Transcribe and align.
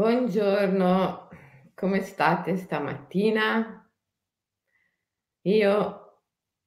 Buongiorno, 0.00 1.28
come 1.74 2.00
state 2.00 2.56
stamattina? 2.56 3.86
Io 5.42 6.22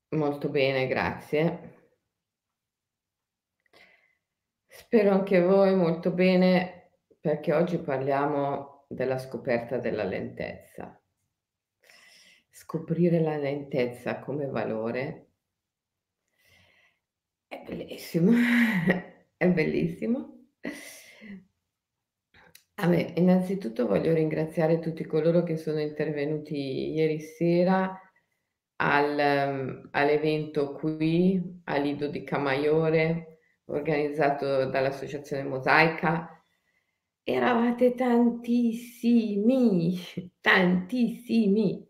molto 0.09 0.49
bene, 0.49 0.86
grazie. 0.86 1.88
Spero 4.67 5.09
anche 5.09 5.41
voi 5.41 5.73
molto 5.75 6.11
bene, 6.11 6.91
perché 7.19 7.54
oggi 7.54 7.79
parliamo 7.79 8.86
della 8.88 9.18
scoperta 9.18 9.79
della 9.79 10.04
lentezza. 10.04 11.02
Scoprire 12.52 13.20
la 13.20 13.38
lentezza 13.38 14.20
come 14.20 14.45
valore 14.45 15.31
è 17.47 17.63
bellissimo, 17.65 18.29
è 19.36 19.47
bellissimo. 19.50 20.43
Vabbè, 22.75 23.13
innanzitutto 23.17 23.87
voglio 23.87 24.13
ringraziare 24.13 24.79
tutti 24.79 25.05
coloro 25.05 25.43
che 25.43 25.57
sono 25.57 25.79
intervenuti 25.79 26.91
ieri 26.93 27.19
sera 27.19 28.00
al 28.77 29.15
mhmm, 29.15 29.89
all'evento 29.91 30.73
qui 30.73 31.41
a 31.65 31.78
Lido 31.78 32.08
di 32.08 32.23
Camaiore, 32.23 33.39
organizzato 33.66 34.66
dall'associazione 34.66 35.44
Mosaica. 35.44 36.30
Eravate 37.23 37.94
tantissimi, 37.95 39.97
tantissimi. 40.42 41.88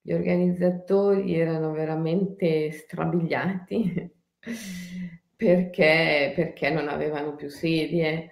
Gli 0.00 0.12
organizzatori 0.12 1.34
erano 1.34 1.72
veramente 1.72 2.70
strabiliati 2.70 4.08
perché 5.36 6.32
perché 6.34 6.70
non 6.70 6.88
avevano 6.88 7.34
più 7.34 7.48
sedie. 7.48 8.30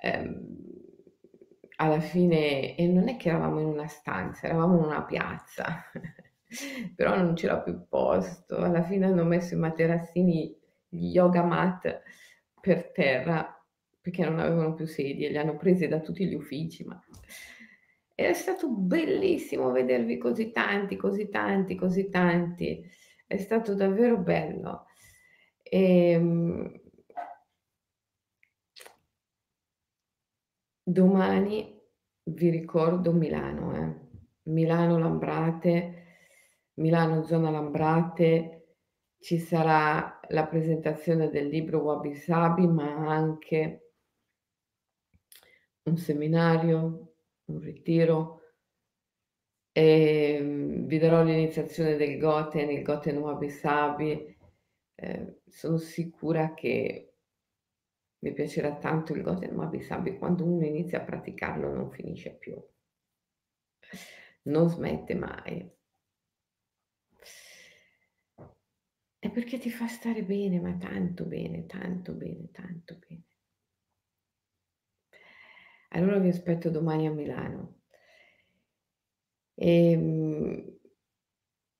Ehm, 0.00 0.47
alla 1.80 2.00
fine 2.00 2.74
e 2.76 2.86
non 2.86 3.08
è 3.08 3.16
che 3.16 3.28
eravamo 3.28 3.60
in 3.60 3.66
una 3.66 3.86
stanza, 3.86 4.46
eravamo 4.46 4.78
in 4.78 4.84
una 4.84 5.04
piazza, 5.04 5.84
però 6.94 7.16
non 7.16 7.34
c'era 7.34 7.58
più 7.60 7.86
posto. 7.88 8.56
Alla 8.56 8.82
fine 8.82 9.06
hanno 9.06 9.24
messo 9.24 9.54
i 9.54 9.58
materassini, 9.58 10.56
gli 10.88 11.10
yoga 11.10 11.42
mat 11.42 12.02
per 12.60 12.90
terra 12.92 13.54
perché 14.00 14.24
non 14.24 14.40
avevano 14.40 14.74
più 14.74 14.86
sedie, 14.86 15.28
li 15.28 15.38
hanno 15.38 15.56
presi 15.56 15.86
da 15.86 16.00
tutti 16.00 16.26
gli 16.26 16.34
uffici, 16.34 16.84
ma 16.84 17.00
è 18.14 18.32
stato 18.32 18.68
bellissimo 18.70 19.70
vedervi 19.70 20.18
così 20.18 20.50
tanti, 20.50 20.96
così 20.96 21.28
tanti, 21.28 21.76
così 21.76 22.08
tanti. 22.08 22.84
È 23.26 23.36
stato 23.36 23.74
davvero 23.74 24.18
bello. 24.18 24.86
Ehm 25.62 26.86
Domani 30.88 31.78
vi 32.22 32.48
ricordo 32.48 33.12
Milano, 33.12 33.76
eh. 33.76 34.06
Milano 34.44 34.96
Lambrate, 34.96 36.04
Milano 36.76 37.24
zona 37.24 37.50
Lambrate, 37.50 38.76
ci 39.18 39.36
sarà 39.38 40.18
la 40.28 40.46
presentazione 40.46 41.28
del 41.28 41.48
libro 41.48 41.80
Wabi 41.80 42.14
Sabi, 42.14 42.66
ma 42.66 43.06
anche 43.06 43.92
un 45.82 45.98
seminario, 45.98 47.16
un 47.44 47.60
ritiro. 47.60 48.40
Ehm, 49.72 50.86
vi 50.86 50.96
darò 50.96 51.22
l'iniziazione 51.22 51.96
del 51.96 52.16
Goten, 52.16 52.70
il 52.70 52.82
Goten 52.82 53.18
Wabi 53.18 53.50
Sabi. 53.50 54.36
Eh, 54.94 55.40
sono 55.44 55.76
sicura 55.76 56.54
che 56.54 57.07
mi 58.20 58.32
piacerà 58.32 58.76
tanto 58.76 59.12
il 59.12 59.22
Goten 59.22 59.54
Wabi 59.54 59.80
Sabi, 59.80 60.18
quando 60.18 60.44
uno 60.44 60.64
inizia 60.64 60.98
a 61.00 61.04
praticarlo 61.04 61.72
non 61.72 61.90
finisce 61.90 62.36
più. 62.36 62.60
Non 64.42 64.68
smette 64.68 65.14
mai. 65.14 65.70
È 69.20 69.30
perché 69.30 69.58
ti 69.58 69.70
fa 69.70 69.86
stare 69.88 70.22
bene, 70.24 70.60
ma 70.60 70.76
tanto 70.76 71.24
bene, 71.24 71.66
tanto 71.66 72.12
bene, 72.12 72.50
tanto 72.50 72.98
bene. 73.06 73.22
Allora 75.90 76.18
vi 76.18 76.28
aspetto 76.28 76.70
domani 76.70 77.06
a 77.06 77.12
Milano. 77.12 77.80
Ehm, 79.54 80.78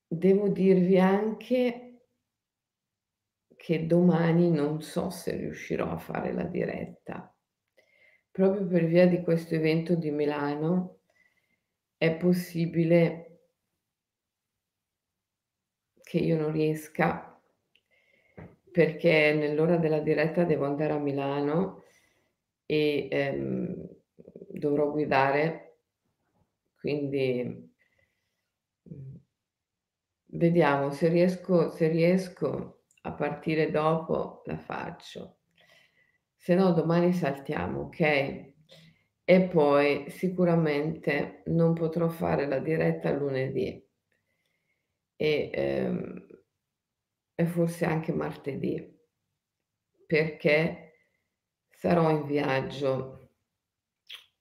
devo 0.07 0.49
dirvi 0.49 0.99
anche 0.99 1.88
che 3.69 3.85
domani 3.85 4.49
non 4.49 4.81
so 4.81 5.11
se 5.11 5.35
riuscirò 5.35 5.91
a 5.91 5.97
fare 5.99 6.33
la 6.33 6.41
diretta. 6.41 7.31
Proprio 8.31 8.65
per 8.65 8.85
via 8.85 9.05
di 9.05 9.21
questo 9.21 9.53
evento 9.53 9.93
di 9.93 10.09
Milano 10.09 11.01
è 11.95 12.15
possibile 12.15 13.41
che 16.01 16.17
io 16.17 16.35
non 16.35 16.51
riesca 16.51 17.39
perché 18.71 19.35
nell'ora 19.35 19.77
della 19.77 19.99
diretta 19.99 20.45
devo 20.45 20.65
andare 20.65 20.93
a 20.93 20.97
Milano 20.97 21.83
e 22.65 23.07
ehm, 23.11 23.87
dovrò 24.49 24.89
guidare, 24.89 25.81
quindi 26.79 27.71
mm, 28.91 29.15
vediamo 30.25 30.89
se 30.89 31.07
riesco, 31.07 31.69
se 31.69 31.87
riesco 31.87 32.77
partire 33.19 33.69
dopo 33.69 34.43
la 34.45 34.57
faccio. 34.57 35.39
Se 36.37 36.55
no 36.55 36.71
domani 36.71 37.11
saltiamo, 37.11 37.81
ok? 37.81 38.53
E 39.25 39.41
poi 39.51 40.09
sicuramente 40.09 41.43
non 41.47 41.73
potrò 41.73 42.07
fare 42.07 42.47
la 42.47 42.59
diretta 42.59 43.11
lunedì 43.11 43.85
e, 45.17 45.49
ehm, 45.53 46.27
e 47.35 47.45
forse 47.45 47.85
anche 47.85 48.13
martedì 48.13 48.97
perché 50.07 50.93
sarò 51.69 52.09
in 52.09 52.25
viaggio 52.25 53.33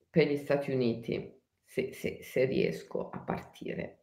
per 0.09 0.29
gli 0.29 0.37
Stati 0.37 0.71
Uniti 0.71 1.37
se, 1.65 1.93
se, 1.93 2.23
se 2.23 2.45
riesco 2.45 3.11
a 3.11 3.19
partire 3.19 3.98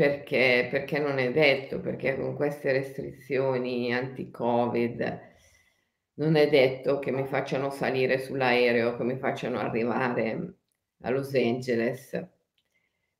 perché, 0.00 0.66
perché 0.70 0.98
non 0.98 1.18
è 1.18 1.30
detto, 1.30 1.78
perché 1.78 2.16
con 2.16 2.34
queste 2.34 2.72
restrizioni 2.72 3.92
anti-Covid 3.92 5.20
non 6.14 6.36
è 6.36 6.48
detto 6.48 6.98
che 6.98 7.10
mi 7.10 7.26
facciano 7.26 7.68
salire 7.68 8.16
sull'aereo, 8.16 8.96
che 8.96 9.04
mi 9.04 9.18
facciano 9.18 9.58
arrivare 9.58 10.54
a 11.02 11.10
Los 11.10 11.34
Angeles. 11.34 12.18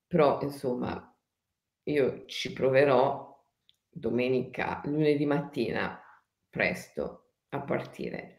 Però, 0.07 0.41
insomma, 0.41 1.15
io 1.83 2.25
ci 2.25 2.51
proverò 2.55 3.39
domenica, 3.91 4.81
lunedì 4.87 5.27
mattina, 5.27 6.01
presto 6.49 7.33
a 7.51 7.61
partire. 7.61 8.39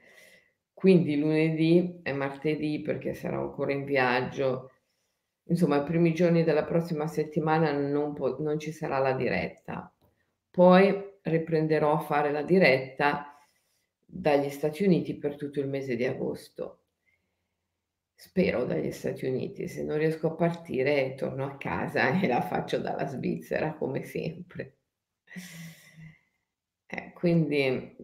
Quindi 0.73 1.15
lunedì 1.19 1.99
e 2.01 2.11
martedì, 2.11 2.81
perché 2.81 3.13
sarò 3.13 3.41
ancora 3.41 3.71
in 3.71 3.85
viaggio, 3.85 4.70
Insomma, 5.45 5.81
i 5.81 5.83
primi 5.83 6.13
giorni 6.13 6.43
della 6.43 6.63
prossima 6.63 7.07
settimana 7.07 7.71
non 7.71 8.13
po 8.13 8.37
non 8.39 8.59
ci 8.59 8.71
sarà 8.71 8.99
la 8.99 9.13
diretta. 9.13 9.93
Poi 10.49 11.09
riprenderò 11.23 11.93
a 11.93 11.99
fare 11.99 12.31
la 12.31 12.43
diretta 12.43 13.37
dagli 14.05 14.49
Stati 14.49 14.83
Uniti 14.83 15.17
per 15.17 15.35
tutto 15.35 15.59
il 15.59 15.67
mese 15.67 15.95
di 15.95 16.05
agosto. 16.05 16.79
Spero 18.13 18.65
dagli 18.65 18.91
Stati 18.91 19.25
Uniti, 19.25 19.67
se 19.67 19.83
non 19.83 19.97
riesco 19.97 20.27
a 20.27 20.35
partire 20.35 21.15
torno 21.15 21.45
a 21.45 21.57
casa 21.57 22.19
e 22.21 22.27
la 22.27 22.41
faccio 22.41 22.77
dalla 22.77 23.07
Svizzera 23.07 23.73
come 23.73 24.03
sempre. 24.03 24.77
Eh, 26.85 27.13
quindi 27.13 27.95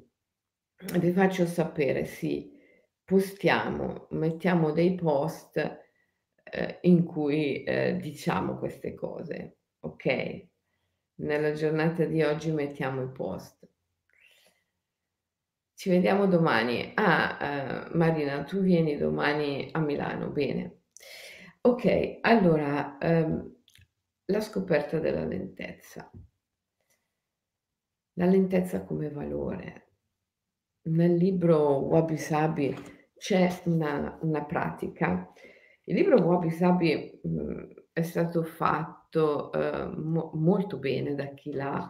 vi 0.99 1.11
faccio 1.11 1.45
sapere, 1.45 2.05
sì, 2.05 2.51
postiamo, 3.03 4.07
mettiamo 4.11 4.71
dei 4.71 4.95
post 4.95 5.86
eh, 6.51 6.79
in 6.81 7.03
cui 7.03 7.63
eh, 7.63 7.97
diciamo 7.97 8.57
queste 8.57 8.93
cose, 8.93 9.57
ok? 9.79 10.47
Nella 11.19 11.51
giornata 11.53 12.05
di 12.05 12.21
oggi 12.21 12.51
mettiamo 12.51 13.01
i 13.01 13.11
post. 13.11 13.67
Ci 15.73 15.89
vediamo 15.89 16.25
domani. 16.25 16.91
Ah, 16.95 17.89
uh, 17.91 17.97
Marina, 17.97 18.43
tu 18.43 18.61
vieni 18.61 18.97
domani 18.97 19.69
a 19.71 19.79
Milano, 19.79 20.29
bene. 20.29 20.81
Ok, 21.61 22.17
allora, 22.21 22.97
um, 22.99 23.55
la 24.25 24.41
scoperta 24.41 24.99
della 24.99 25.23
lentezza. 25.23 26.09
La 28.13 28.25
lentezza 28.25 28.83
come 28.83 29.09
valore. 29.09 29.91
Nel 30.87 31.15
libro 31.15 31.79
Wabi 31.79 32.17
Sabi 32.17 32.75
c'è 33.15 33.61
una, 33.65 34.17
una 34.21 34.45
pratica 34.45 35.31
il 35.87 35.95
libro 35.95 36.21
Wabi 36.21 36.49
Sabi, 36.51 37.19
mhmm, 37.23 37.67
è 37.93 38.01
stato 38.01 38.43
fatto, 38.43 39.49
uhm, 39.53 39.93
mo 39.97 40.31
molto 40.33 40.77
bene 40.77 41.15
da 41.15 41.33
chi 41.33 41.53
l'ha 41.53 41.89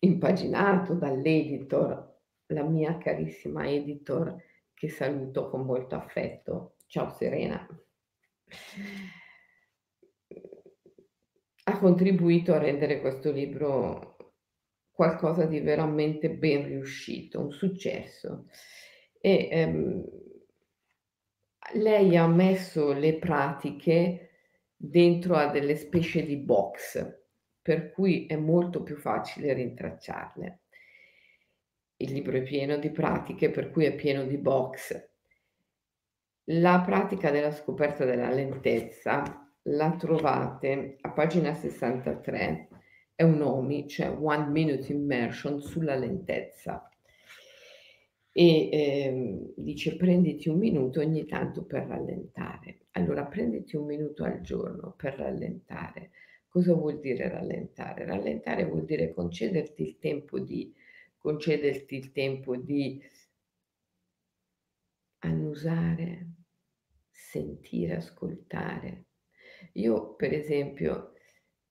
impaginato, 0.00 0.94
dall'editor, 0.94 2.18
la 2.46 2.62
mia 2.62 2.96
carissima 2.96 3.68
editor, 3.68 4.34
che 4.72 4.88
saluto 4.88 5.50
con 5.50 5.66
molto 5.66 5.94
affetto, 5.94 6.76
Ciao 6.86 7.10
Serena. 7.10 7.68
Ha 11.64 11.78
contribuito 11.78 12.54
a 12.54 12.58
rendere 12.58 13.00
questo 13.02 13.30
libro 13.30 14.16
qualcosa 14.90 15.44
di 15.44 15.60
veramente 15.60 16.30
ben 16.30 16.64
riuscito, 16.64 17.40
un 17.40 17.52
successo. 17.52 18.46
E, 19.20 19.48
ehm, 19.50 20.29
lei 21.74 22.16
ha 22.16 22.26
messo 22.26 22.92
le 22.92 23.14
pratiche 23.18 24.30
dentro 24.76 25.36
a 25.36 25.46
delle 25.46 25.76
specie 25.76 26.24
di 26.24 26.36
box, 26.36 27.18
per 27.60 27.90
cui 27.90 28.26
è 28.26 28.36
molto 28.36 28.82
più 28.82 28.96
facile 28.96 29.52
rintracciarle. 29.52 30.60
Il 31.96 32.12
libro 32.12 32.36
è 32.38 32.42
pieno 32.42 32.78
di 32.78 32.90
pratiche, 32.90 33.50
per 33.50 33.70
cui 33.70 33.84
è 33.84 33.94
pieno 33.94 34.24
di 34.24 34.38
box. 34.38 35.08
La 36.44 36.80
pratica 36.80 37.30
della 37.30 37.52
scoperta 37.52 38.04
della 38.04 38.30
lentezza 38.30 39.52
la 39.64 39.94
trovate 39.96 40.96
a 41.02 41.10
pagina 41.10 41.52
63, 41.52 42.68
è 43.14 43.22
un 43.22 43.42
OMI, 43.42 43.86
cioè 43.86 44.10
One 44.10 44.46
Minute 44.46 44.90
Immersion 44.92 45.60
sulla 45.60 45.94
lentezza. 45.94 46.89
E 48.32 48.68
eh, 48.70 49.52
dice 49.56 49.96
prenditi 49.96 50.48
un 50.48 50.58
minuto 50.58 51.00
ogni 51.00 51.26
tanto 51.26 51.64
per 51.64 51.86
rallentare. 51.86 52.86
Allora 52.92 53.26
prenditi 53.26 53.76
un 53.76 53.86
minuto 53.86 54.24
al 54.24 54.40
giorno 54.40 54.94
per 54.96 55.14
rallentare. 55.14 56.10
Cosa 56.48 56.74
vuol 56.74 57.00
dire 57.00 57.28
rallentare? 57.28 58.04
Rallentare 58.04 58.64
vuol 58.64 58.84
dire 58.84 59.12
concederti 59.12 59.82
il 59.82 59.98
tempo 59.98 60.38
di, 60.38 60.72
concederti 61.18 61.94
il 61.96 62.12
tempo 62.12 62.56
di 62.56 63.02
annusare, 65.18 66.26
sentire, 67.10 67.96
ascoltare. 67.96 69.06
Io, 69.74 70.14
per 70.14 70.32
esempio, 70.32 71.12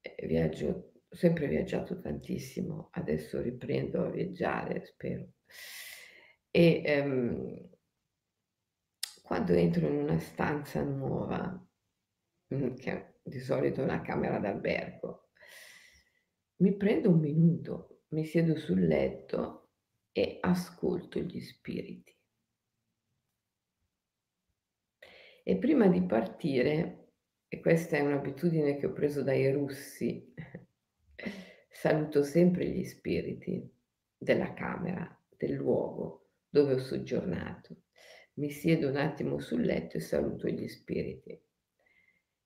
eh, 0.02 0.26
viaggio, 0.28 0.92
ho 1.10 1.16
sempre 1.16 1.48
viaggiato 1.48 2.00
tantissimo, 2.00 2.90
adesso 2.92 3.42
riprendo 3.42 4.06
a 4.06 4.10
viaggiare, 4.10 4.86
spero. 4.86 5.28
E 6.52 6.82
ehm, 6.84 7.70
quando 9.22 9.54
entro 9.54 9.88
in 9.88 9.98
una 9.98 10.18
stanza 10.20 10.82
nuova, 10.82 11.68
mm, 12.54 12.74
che 12.76 13.20
di 13.22 13.40
solito 13.40 13.82
è 13.82 13.84
una 13.84 14.02
camera 14.02 14.40
d'albergo, 14.40 15.30
mi 16.58 16.76
prendo 16.76 17.10
un 17.10 17.20
minuto, 17.20 18.02
mi 18.10 18.26
siedo 18.26 18.58
sul 18.58 18.86
letto 18.86 19.70
e 20.12 20.40
ascolto 20.42 21.20
gli 21.20 21.40
spiriti. 21.40 22.18
E 25.44 25.58
prima 25.58 25.88
di 25.88 26.02
partire, 26.02 27.12
e 27.48 27.60
questa 27.60 27.98
è 27.98 28.02
un'abitudine 28.02 28.78
che 28.78 28.88
ho 28.88 28.94
preso 28.94 29.22
dai 29.22 29.52
russi, 29.52 30.34
saluto 31.70 32.24
sempre 32.24 32.68
gli 32.68 32.84
spiriti 32.84 33.72
della 34.18 34.54
camera, 34.54 35.16
del 35.38 35.54
luogo 35.54 36.19
dove 36.50 36.74
ho 36.74 36.80
soggiornato. 36.80 37.76
Mi 38.36 38.50
siedo 38.50 38.88
un 38.88 38.96
attimo 38.96 39.40
sul 39.40 39.62
letto 39.62 39.98
e 39.98 40.00
saluto 40.00 40.48
gli 40.48 40.68
spiriti. 40.68 41.40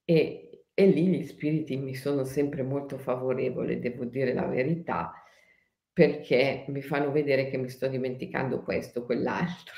E, 0.05 0.65
e 0.73 0.85
lì 0.87 1.07
gli 1.07 1.23
spiriti 1.23 1.77
mi 1.77 1.95
sono 1.95 2.23
sempre 2.23 2.63
molto 2.63 2.97
favorevoli, 2.97 3.79
devo 3.79 4.05
dire 4.05 4.33
la 4.33 4.45
verità, 4.45 5.13
perché 5.91 6.65
mi 6.67 6.81
fanno 6.81 7.11
vedere 7.11 7.49
che 7.49 7.57
mi 7.57 7.69
sto 7.69 7.87
dimenticando 7.87 8.63
questo, 8.63 9.05
quell'altro. 9.05 9.75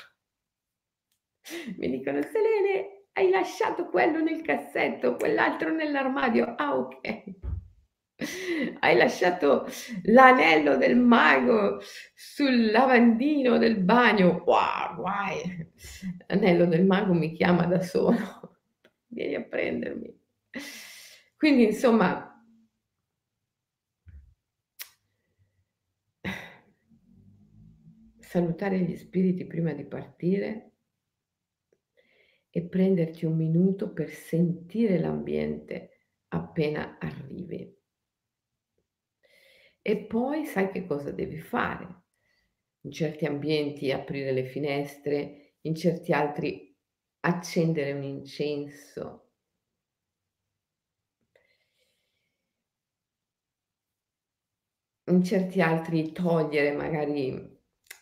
Mi 1.76 1.90
dicono, 1.90 2.22
Selene, 2.22 3.04
hai 3.12 3.30
lasciato 3.30 3.88
quello 3.88 4.20
nel 4.22 4.42
cassetto, 4.42 5.16
quell'altro 5.16 5.70
nell'armadio. 5.70 6.54
Ah, 6.56 6.76
ok. 6.76 7.55
Hai 8.80 8.96
lasciato 8.96 9.66
l'anello 10.04 10.76
del 10.76 10.96
mago 10.96 11.80
sul 12.14 12.70
lavandino 12.70 13.58
del 13.58 13.78
bagno. 13.78 14.42
Wow, 14.44 14.96
guai. 14.96 15.70
L'anello 16.26 16.64
del 16.64 16.86
mago 16.86 17.12
mi 17.12 17.32
chiama 17.32 17.66
da 17.66 17.80
solo. 17.80 18.16
Vieni 19.08 19.34
a 19.34 19.42
prendermi. 19.42 20.18
Quindi, 21.36 21.64
insomma, 21.64 22.42
salutare 28.18 28.78
gli 28.78 28.96
spiriti 28.96 29.46
prima 29.46 29.72
di 29.72 29.84
partire 29.84 30.72
e 32.50 32.62
prenderti 32.62 33.26
un 33.26 33.36
minuto 33.36 33.92
per 33.92 34.10
sentire 34.10 34.98
l'ambiente 34.98 35.90
appena 36.28 36.96
arrivi. 36.98 37.75
E 39.88 39.96
poi 39.98 40.46
sai 40.46 40.68
che 40.72 40.84
cosa 40.84 41.12
devi 41.12 41.38
fare. 41.38 41.86
In 42.80 42.90
certi 42.90 43.24
ambienti 43.24 43.92
aprire 43.92 44.32
le 44.32 44.44
finestre, 44.44 45.58
in 45.60 45.76
certi 45.76 46.10
altri 46.10 46.76
accendere 47.20 47.92
un 47.92 48.02
incenso. 48.02 49.30
In 55.04 55.22
certi 55.22 55.60
altri 55.60 56.10
togliere 56.10 56.72
magari 56.72 57.56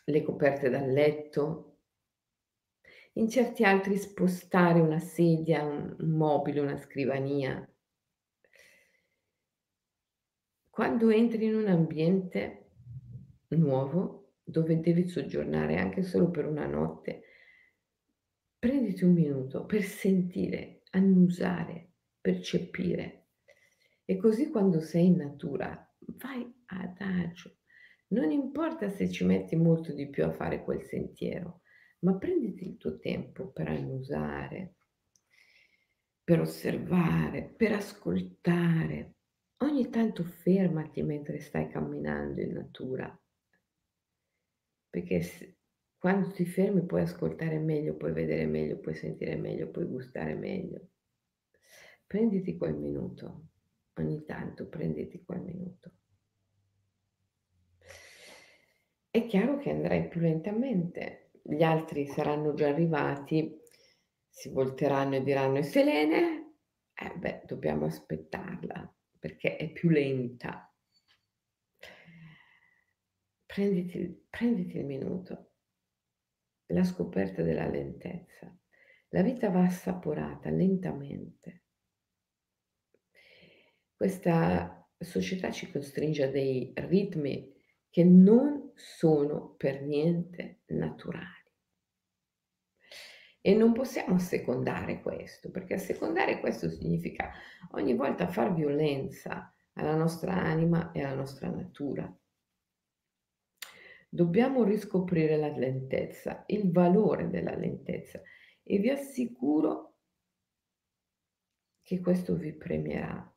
le 0.04 0.22
coperte 0.22 0.70
dal 0.70 0.90
letto, 0.90 1.80
in 3.12 3.28
certi 3.28 3.62
altri 3.62 3.98
spostare 3.98 4.80
una 4.80 5.00
sedia, 5.00 5.62
un, 5.62 5.96
mobile, 5.98 6.60
una 6.60 6.78
scrivania. 6.78 7.68
Quando 10.74 11.08
entri 11.10 11.44
in 11.44 11.54
un 11.54 11.68
ambiente 11.68 12.70
nuovo, 13.50 14.38
dove 14.42 14.80
devi 14.80 15.06
soggiornare 15.06 15.76
anche 15.76 16.02
solo 16.02 16.32
per 16.32 16.46
una 16.46 16.66
notte, 16.66 17.22
prenditi 18.58 19.04
un 19.04 19.12
minuto 19.12 19.66
per 19.66 19.84
sentire, 19.84 20.82
annusare, 20.90 21.92
percepire. 22.20 23.28
E 24.04 24.16
così 24.16 24.50
quando 24.50 24.80
sei 24.80 25.06
in 25.06 25.14
natura, 25.18 25.94
vai 26.18 26.52
ad 26.66 26.96
agio. 26.98 27.58
Non 28.08 28.32
importa 28.32 28.88
se 28.88 29.08
ci 29.08 29.24
metti 29.24 29.54
molto 29.54 29.92
di 29.92 30.10
più 30.10 30.24
a 30.24 30.32
fare 30.32 30.64
quel 30.64 30.82
sentiero, 30.82 31.60
ma 32.00 32.16
prenditi 32.16 32.66
il 32.66 32.78
tuo 32.78 32.98
tempo 32.98 33.52
per 33.52 33.68
annusare, 33.68 34.74
per 36.24 36.40
osservare, 36.40 37.44
per 37.44 37.74
ascoltare. 37.74 39.13
Ogni 39.58 39.88
tanto 39.88 40.24
fermati 40.24 41.02
mentre 41.02 41.38
stai 41.38 41.68
camminando 41.68 42.40
in 42.40 42.52
natura, 42.52 43.18
perché 44.90 45.22
se, 45.22 45.56
quando 45.96 46.30
ti 46.32 46.44
fermi 46.44 46.84
puoi 46.84 47.02
ascoltare 47.02 47.58
meglio, 47.58 47.96
puoi 47.96 48.12
vedere 48.12 48.46
meglio, 48.46 48.78
puoi 48.78 48.94
sentire 48.94 49.36
meglio, 49.36 49.70
puoi 49.70 49.86
gustare 49.86 50.34
meglio. 50.34 50.88
Prenditi 52.06 52.56
quel 52.56 52.74
minuto, 52.74 53.46
ogni 53.94 54.24
tanto 54.24 54.68
prenditi 54.68 55.24
quel 55.24 55.40
minuto. 55.40 55.92
È 59.10 59.26
chiaro 59.26 59.58
che 59.58 59.70
andrai 59.70 60.08
più 60.08 60.20
lentamente, 60.20 61.30
gli 61.42 61.62
altri 61.62 62.06
saranno 62.06 62.54
già 62.54 62.68
arrivati, 62.68 63.56
si 64.28 64.48
volteranno 64.50 65.14
e 65.14 65.22
diranno: 65.22 65.58
"E 65.58 65.62
Selene?" 65.62 66.54
Eh 66.92 67.16
beh, 67.16 67.42
dobbiamo 67.46 67.86
aspettarla 67.86 68.94
perché 69.24 69.56
è 69.56 69.72
più 69.72 69.88
lenta. 69.88 70.70
Prenditi 73.46 74.26
prenditi 74.28 74.76
il 74.76 74.84
minuto. 74.84 75.52
La 76.66 76.84
scoperta 76.84 77.40
della 77.40 77.66
lentezza. 77.66 78.54
La 79.08 79.22
vita 79.22 79.48
va 79.48 79.62
assaporata 79.62 80.50
lentamente. 80.50 81.62
Questa 83.96 84.86
società 84.98 85.50
ci 85.50 85.70
costringe 85.70 86.24
a 86.24 86.30
dei 86.30 86.74
ritmi 86.74 87.50
che 87.88 88.04
non 88.04 88.72
sono 88.74 89.54
per 89.54 89.80
niente 89.80 90.64
naturali. 90.66 91.43
E 93.46 93.54
non 93.54 93.74
possiamo 93.74 94.14
assecondare 94.14 95.02
questo, 95.02 95.50
perché 95.50 95.74
assecondare 95.74 96.40
questo 96.40 96.70
significa 96.70 97.30
ogni 97.72 97.94
volta 97.94 98.26
far 98.26 98.54
violenza 98.54 99.52
alla 99.74 99.94
nostra 99.94 100.32
anima 100.32 100.92
e 100.92 101.02
alla 101.02 101.16
nostra 101.16 101.50
natura. 101.50 102.10
Dobbiamo 104.08 104.64
riscoprire 104.64 105.36
la 105.36 105.48
lentezza, 105.48 106.44
il 106.46 106.72
valore 106.72 107.28
della 107.28 107.54
lentezza 107.54 108.22
e 108.62 108.78
vi 108.78 108.88
assicuro 108.88 109.96
che 111.82 112.00
questo 112.00 112.36
vi 112.36 112.54
premierà. 112.54 113.30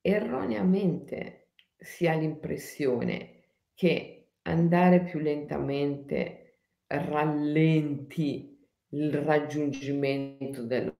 Erroneamente 0.00 1.48
si 1.76 2.06
ha 2.06 2.14
l'impressione 2.14 3.46
che 3.74 4.34
andare 4.42 5.02
più 5.02 5.18
lentamente 5.18 6.38
rallenti 6.88 8.58
il 8.90 9.12
raggiungimento 9.12 10.62
dell'obiettivo. 10.64 10.93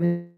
Mm-hmm. 0.00 0.33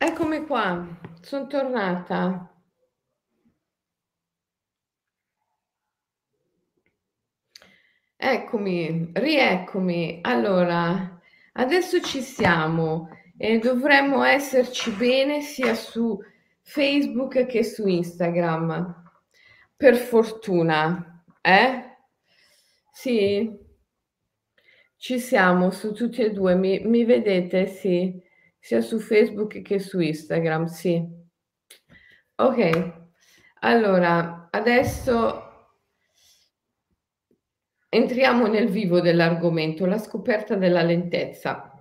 Eccomi 0.00 0.46
qua, 0.46 0.86
son 1.22 1.48
tornata. 1.48 2.48
Eccomi, 8.16 9.10
rieccomi. 9.14 10.20
Allora, 10.22 11.20
adesso 11.54 12.00
ci 12.00 12.20
siamo 12.20 13.08
e 13.36 13.58
dovremmo 13.58 14.22
esserci 14.22 14.90
bene 14.92 15.40
sia 15.40 15.74
su 15.74 16.16
Facebook 16.62 17.46
che 17.46 17.64
su 17.64 17.86
Instagram. 17.88 19.04
Per 19.76 19.96
fortuna, 19.96 21.24
eh? 21.40 21.96
Sì? 22.92 23.50
Ci 24.96 25.18
siamo 25.18 25.70
su 25.70 25.92
tutti 25.92 26.22
e 26.22 26.30
2. 26.30 26.54
Mi 26.54 26.80
mi 26.84 27.04
vedete? 27.04 27.66
Sì. 27.66 28.26
Sia 28.58 28.80
su 28.80 28.98
Facebook 28.98 29.62
che 29.62 29.78
su 29.78 30.00
Instagram, 30.00 30.66
sì. 30.66 31.06
Okay, 32.34 32.92
allora 33.60 34.48
adesso 34.50 35.48
entriamo 37.88 38.46
nel 38.46 38.68
vivo 38.68 39.00
dell'argomento, 39.00 39.86
la 39.86 39.98
scoperta 39.98 40.54
della 40.54 40.82
lentezza. 40.82 41.72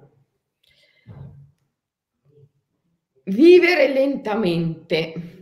Vivere 3.24 3.90
lentamente. 3.90 5.34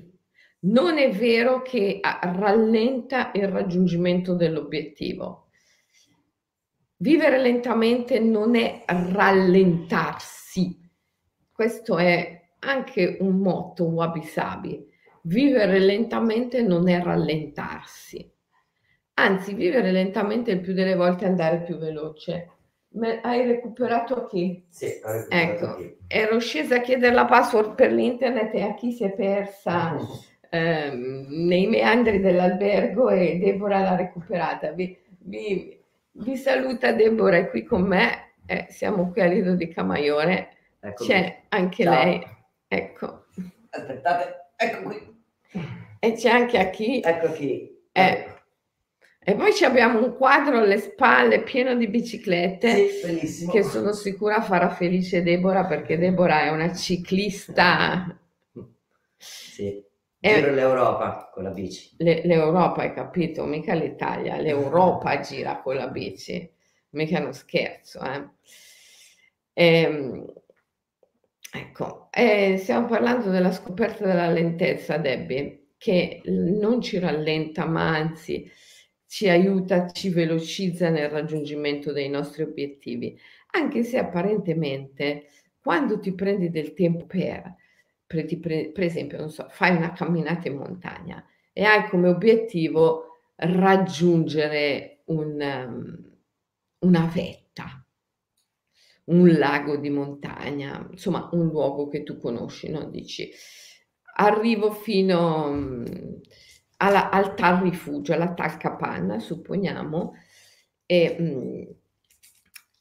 Non 0.62 0.98
è 0.98 1.12
vero 1.12 1.62
che 1.62 2.00
rallenta 2.01 3.32
il 3.36 3.48
raggiungimento 3.48 4.34
dell'obiettivo. 4.34 5.51
Vivere 6.98 7.39
lentamente 7.39 8.20
non 8.20 8.56
è 8.56 8.84
rallentarsi. 8.88 10.85
Questo 11.55 11.97
è 11.97 12.41
anche 12.59 13.17
un 13.21 13.38
motto 13.38 13.85
wabi 13.85 14.24
sabi. 14.24 14.85
Vivere 15.21 15.79
lentamente 15.79 16.62
non 16.62 16.89
è 16.89 17.01
rallentarsi. 17.01 18.29
Anzi, 19.13 19.53
vivere 19.53 19.91
lentamente 19.91 20.51
il 20.51 20.59
più 20.59 20.74
delle 20.74 20.95
volte 20.95 21.25
è 21.25 21.29
andare 21.29 21.62
più 21.62 21.77
veloce. 21.77 22.50
Me 22.95 23.21
hai 23.21 23.45
recuperato 23.45 24.25
chi? 24.25 24.63
Sì, 24.69 24.88
recuperato 25.01 25.29
Ecco, 25.35 25.75
chi. 25.77 25.97
ero 26.07 26.39
scesa 26.39 26.75
a 26.75 26.81
chiedere 26.81 27.13
la 27.13 27.25
password 27.25 27.75
per 27.75 27.91
l'internet 27.93 28.53
e 28.53 28.62
a 28.62 28.74
chi 28.74 28.91
si 28.91 29.03
è 29.05 29.12
persa 29.13 29.95
ehm, 30.50 31.25
nei 31.29 31.67
meandri 31.67 32.19
dell'albergo 32.19 33.09
e 33.09 33.38
Deborah 33.39 33.79
l'ha 33.81 33.95
recuperata. 33.95 34.71
Vi, 34.71 34.97
vi- 35.19 35.77
vi 36.12 36.35
saluta 36.38 36.91
Deborah, 36.91 37.38
è 37.38 37.50
qui 37.50 37.63
con 37.63 37.83
me, 37.83 38.33
eh, 38.45 38.67
siamo 38.69 39.12
qui 39.12 39.21
a 39.21 39.25
Lido 39.25 39.55
di 39.55 39.67
Camaiore, 39.69 40.54
Eccomi. 40.88 41.10
c'è 41.10 41.42
anche 41.50 41.84
Ciao. 41.84 41.94
lei, 42.04 42.24
ecco, 42.68 43.25
Aspettate, 43.70 44.51
ecco 44.56 44.82
qui. 44.84 45.24
e 46.00 46.13
c'è 46.13 46.30
anche 46.30 46.58
a 46.60 46.70
chi. 46.70 47.01
Ecco 47.04 47.32
chi. 47.32 47.84
Eh, 47.92 48.25
E 49.27 49.34
poi 49.36 49.54
ci 49.54 49.65
abbiamo 49.65 50.04
un 50.04 50.15
quadro 50.15 50.60
alle 50.60 50.77
spalle 50.77 51.42
pieno 51.42 51.74
di 51.75 51.88
biciclette. 51.88 52.89
Sì, 53.25 53.48
che 53.50 53.63
sono 53.63 53.92
sicura 53.94 54.42
farà 54.42 54.70
felice 54.70 55.24
Deborah 55.24 55.65
perché 55.65 55.98
Deborah 55.98 56.44
è 56.44 56.50
una 56.50 56.72
ciclista. 56.75 58.15
Sì. 59.18 59.84
Giro 60.20 60.51
l'Europa 60.54 61.30
con 61.34 61.44
la 61.44 61.50
bici. 61.51 61.96
Le- 61.98 62.22
L'Europa, 62.25 62.82
hai 62.82 62.94
capito? 62.94 63.46
Mica 63.46 63.74
l'Italia, 63.74 64.38
l'Europa 64.38 65.20
gira 65.20 65.60
con 65.62 65.75
la 65.75 65.88
bici, 65.88 66.48
mica 66.92 67.20
uno 67.20 67.32
scherzo. 67.32 68.00
Eh? 68.01 68.27
Ehm, 69.54 70.25
ecco, 71.59 72.09
eh, 72.12 72.57
stiamo 72.57 72.88
parlando 72.88 73.29
della 73.29 73.51
scoperta 73.51 74.05
della 74.05 74.29
lentezza, 74.29 74.97
Debbie, 74.97 75.71
che 75.77 76.21
non 76.25 76.81
ci 76.81 77.00
rallenta, 77.00 77.65
ma 77.65 77.95
anzi 77.95 78.50
ci 79.07 79.29
aiuta, 79.29 79.89
ci 79.91 80.09
velocizza 80.09 80.89
nel 80.89 81.09
raggiungimento 81.09 81.91
dei 81.91 82.09
nostri 82.09 82.43
obiettivi, 82.43 83.17
anche 83.51 83.83
se 83.83 83.97
apparentemente 83.97 85.27
quando 85.62 86.00
ti 86.00 86.13
prendi 86.13 86.50
del 86.50 86.74
tempo 86.74 87.05
per, 87.05 87.55
per, 88.05 88.25
per 88.71 88.83
esempio, 88.83 89.17
non 89.17 89.29
so, 89.29 89.47
fai 89.50 89.75
una 89.75 89.93
camminata 89.93 90.47
in 90.47 90.57
montagna 90.57 91.25
e 91.53 91.63
hai 91.63 91.88
come 91.89 92.09
obiettivo 92.09 93.19
raggiungere 93.35 95.01
un, 95.05 95.39
um, 95.39 96.12
una 96.79 97.12
vetta, 97.13 97.85
un 99.05 99.29
lago 99.38 99.77
di 99.77 99.89
montagna, 99.89 100.88
insomma 100.91 101.29
un 101.33 101.47
luogo 101.47 101.88
che 101.88 102.03
tu 102.03 102.19
conosci, 102.19 102.69
no? 102.69 102.89
Dici, 102.89 103.29
arrivo 104.17 104.71
fino 104.71 105.50
mm, 105.51 105.85
alla- 106.77 107.10
al 107.12 107.36
tal 107.36 107.62
rifugio, 107.62 108.13
alla 108.13 108.34
tal 108.34 108.58
capanna, 108.58 109.19
supponiamo, 109.19 110.13
e 110.86 111.17
mm, 111.19 111.63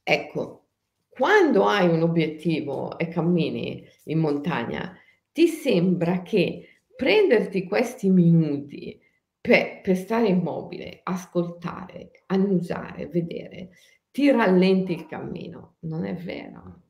ecco, 0.02 0.66
quando 1.08 1.66
hai 1.66 1.88
un 1.88 2.02
obiettivo 2.02 2.98
e 2.98 3.08
cammini 3.08 3.84
in 4.04 4.18
montagna, 4.18 4.96
ti 5.32 5.46
sembra 5.46 6.22
che 6.22 6.80
prenderti 6.96 7.64
questi 7.66 8.08
minuti 8.10 9.00
per, 9.40 9.80
per 9.80 9.96
stare 9.96 10.28
immobile, 10.28 11.00
ascoltare, 11.02 12.10
annusare, 12.26 13.06
vedere, 13.08 13.70
ti 14.14 14.30
rallenti 14.30 14.92
il 14.92 15.06
cammino. 15.06 15.78
Non 15.80 16.04
è 16.04 16.14
vero, 16.14 16.82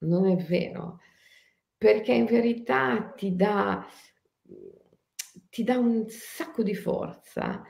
non 0.00 0.26
è 0.26 0.36
vero, 0.36 1.00
perché 1.78 2.12
in 2.12 2.26
verità 2.26 3.10
ti 3.16 3.34
dà, 3.34 3.82
ti 5.48 5.64
dà 5.64 5.78
un 5.78 6.04
sacco 6.08 6.62
di 6.62 6.74
forza, 6.74 7.62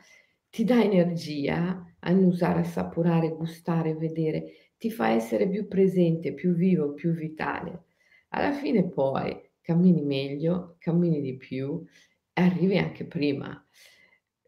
ti 0.51 0.65
dà 0.65 0.83
energia, 0.83 1.95
annusare, 2.01 2.63
assaporare, 2.63 3.37
gustare, 3.37 3.95
vedere, 3.95 4.73
ti 4.79 4.91
fa 4.91 5.11
essere 5.11 5.49
più 5.49 5.69
presente, 5.69 6.35
più 6.35 6.53
vivo, 6.53 6.93
più 6.93 7.13
vitale. 7.13 7.85
Alla 8.31 8.51
fine 8.51 8.89
poi 8.89 9.49
cammini 9.61 10.03
meglio, 10.03 10.75
cammini 10.81 11.21
di 11.21 11.37
più 11.37 11.85
e 12.33 12.43
arrivi 12.43 12.79
anche 12.79 13.07
prima. 13.07 13.65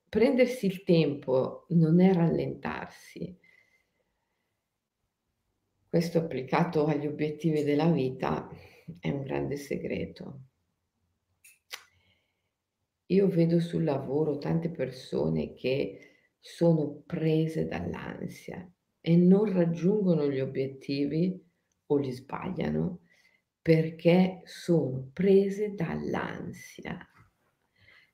Prendersi 0.09 0.66
il 0.66 0.83
tempo 0.83 1.66
non 1.68 2.01
è 2.01 2.12
rallentarsi. 2.12 3.42
Questo 5.95 6.19
applicato 6.19 6.87
agli 6.87 7.07
obiettivi 7.07 7.63
della 7.63 7.89
vita 7.89 8.49
è 8.99 9.11
un 9.11 9.23
grande 9.23 9.57
segreto. 9.57 10.41
Io 13.07 13.29
vedo 13.29 13.61
sul 13.61 13.85
lavoro 13.85 14.39
tante 14.39 14.71
persone 14.71 15.55
che 15.55 16.33
sono 16.41 17.05
prese 17.07 17.69
dall'ansia 17.69 18.69
e 19.01 19.17
non 19.17 19.53
raggiungono 19.53 20.29
gli 20.29 20.41
obiettivi 20.41 21.41
o 21.87 21.97
li 21.97 22.11
sbagliano 22.11 23.03
perché 23.63 24.41
sono 24.47 25.11
prese 25.13 25.75
dall'ansia. 25.75 26.99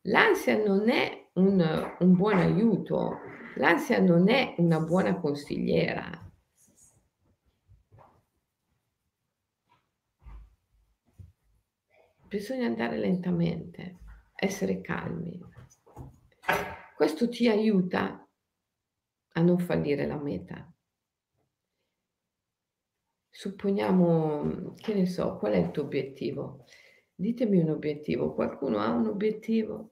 L'ansia 0.02 0.62
non 0.62 0.90
è 0.90 1.30
un, 1.32 1.96
un 1.98 2.14
buon 2.14 2.36
aiuto, 2.36 3.20
l'ansia 3.56 4.00
non 4.02 4.28
è 4.28 4.54
una 4.58 4.80
buona 4.80 5.18
consigliera. 5.18 6.29
Bisogna 12.30 12.66
andare 12.66 12.96
lentamente, 12.96 13.98
essere 14.36 14.80
calmi. 14.80 15.36
Questo 16.94 17.28
ti 17.28 17.48
aiuta 17.48 18.24
a 19.32 19.40
non 19.40 19.58
fallire 19.58 20.06
la 20.06 20.16
meta. 20.16 20.72
Supponiamo, 23.28 24.74
che 24.76 24.94
ne 24.94 25.06
so, 25.06 25.38
qual 25.38 25.54
è 25.54 25.56
il 25.56 25.72
tuo 25.72 25.82
obiettivo? 25.82 26.66
Ditemi 27.16 27.58
un 27.58 27.70
obiettivo. 27.70 28.32
Qualcuno 28.32 28.78
ha 28.78 28.90
un 28.90 29.08
obiettivo? 29.08 29.90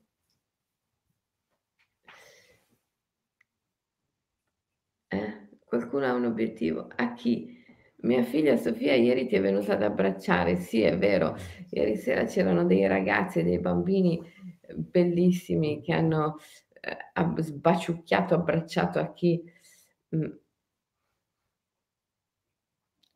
Eh? 5.08 5.48
Qualcuno 5.64 6.06
ha 6.06 6.12
un 6.12 6.26
obiettivo? 6.26 6.86
A 6.94 7.14
chi? 7.14 7.57
Mia 8.00 8.22
figlia 8.22 8.56
Sofia 8.56 8.94
ieri 8.94 9.26
ti 9.26 9.34
è 9.34 9.40
venuta 9.40 9.72
ad 9.72 9.82
abbracciare, 9.82 10.56
sì 10.56 10.82
è 10.82 10.96
vero, 10.96 11.36
ieri 11.70 11.96
sera 11.96 12.24
c'erano 12.24 12.64
dei 12.64 12.86
ragazzi 12.86 13.40
e 13.40 13.42
dei 13.42 13.58
bambini 13.58 14.20
eh, 14.60 14.74
bellissimi 14.74 15.82
che 15.82 15.92
hanno 15.94 16.36
eh, 16.80 17.42
sbaciucchiato, 17.42 18.34
abbracciato 18.34 19.00
a 19.00 19.12
chi... 19.12 19.42
Mm. 20.14 20.30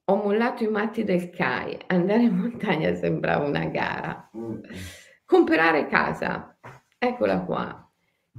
Ho 0.06 0.16
mollato 0.16 0.64
i 0.64 0.68
matti 0.68 1.04
del 1.04 1.30
CAI, 1.30 1.78
andare 1.86 2.22
in 2.24 2.34
montagna 2.34 2.92
sembrava 2.94 3.46
una 3.46 3.66
gara. 3.66 4.30
Comprare 5.24 5.86
casa, 5.86 6.58
eccola 6.98 7.40
qua. 7.44 7.88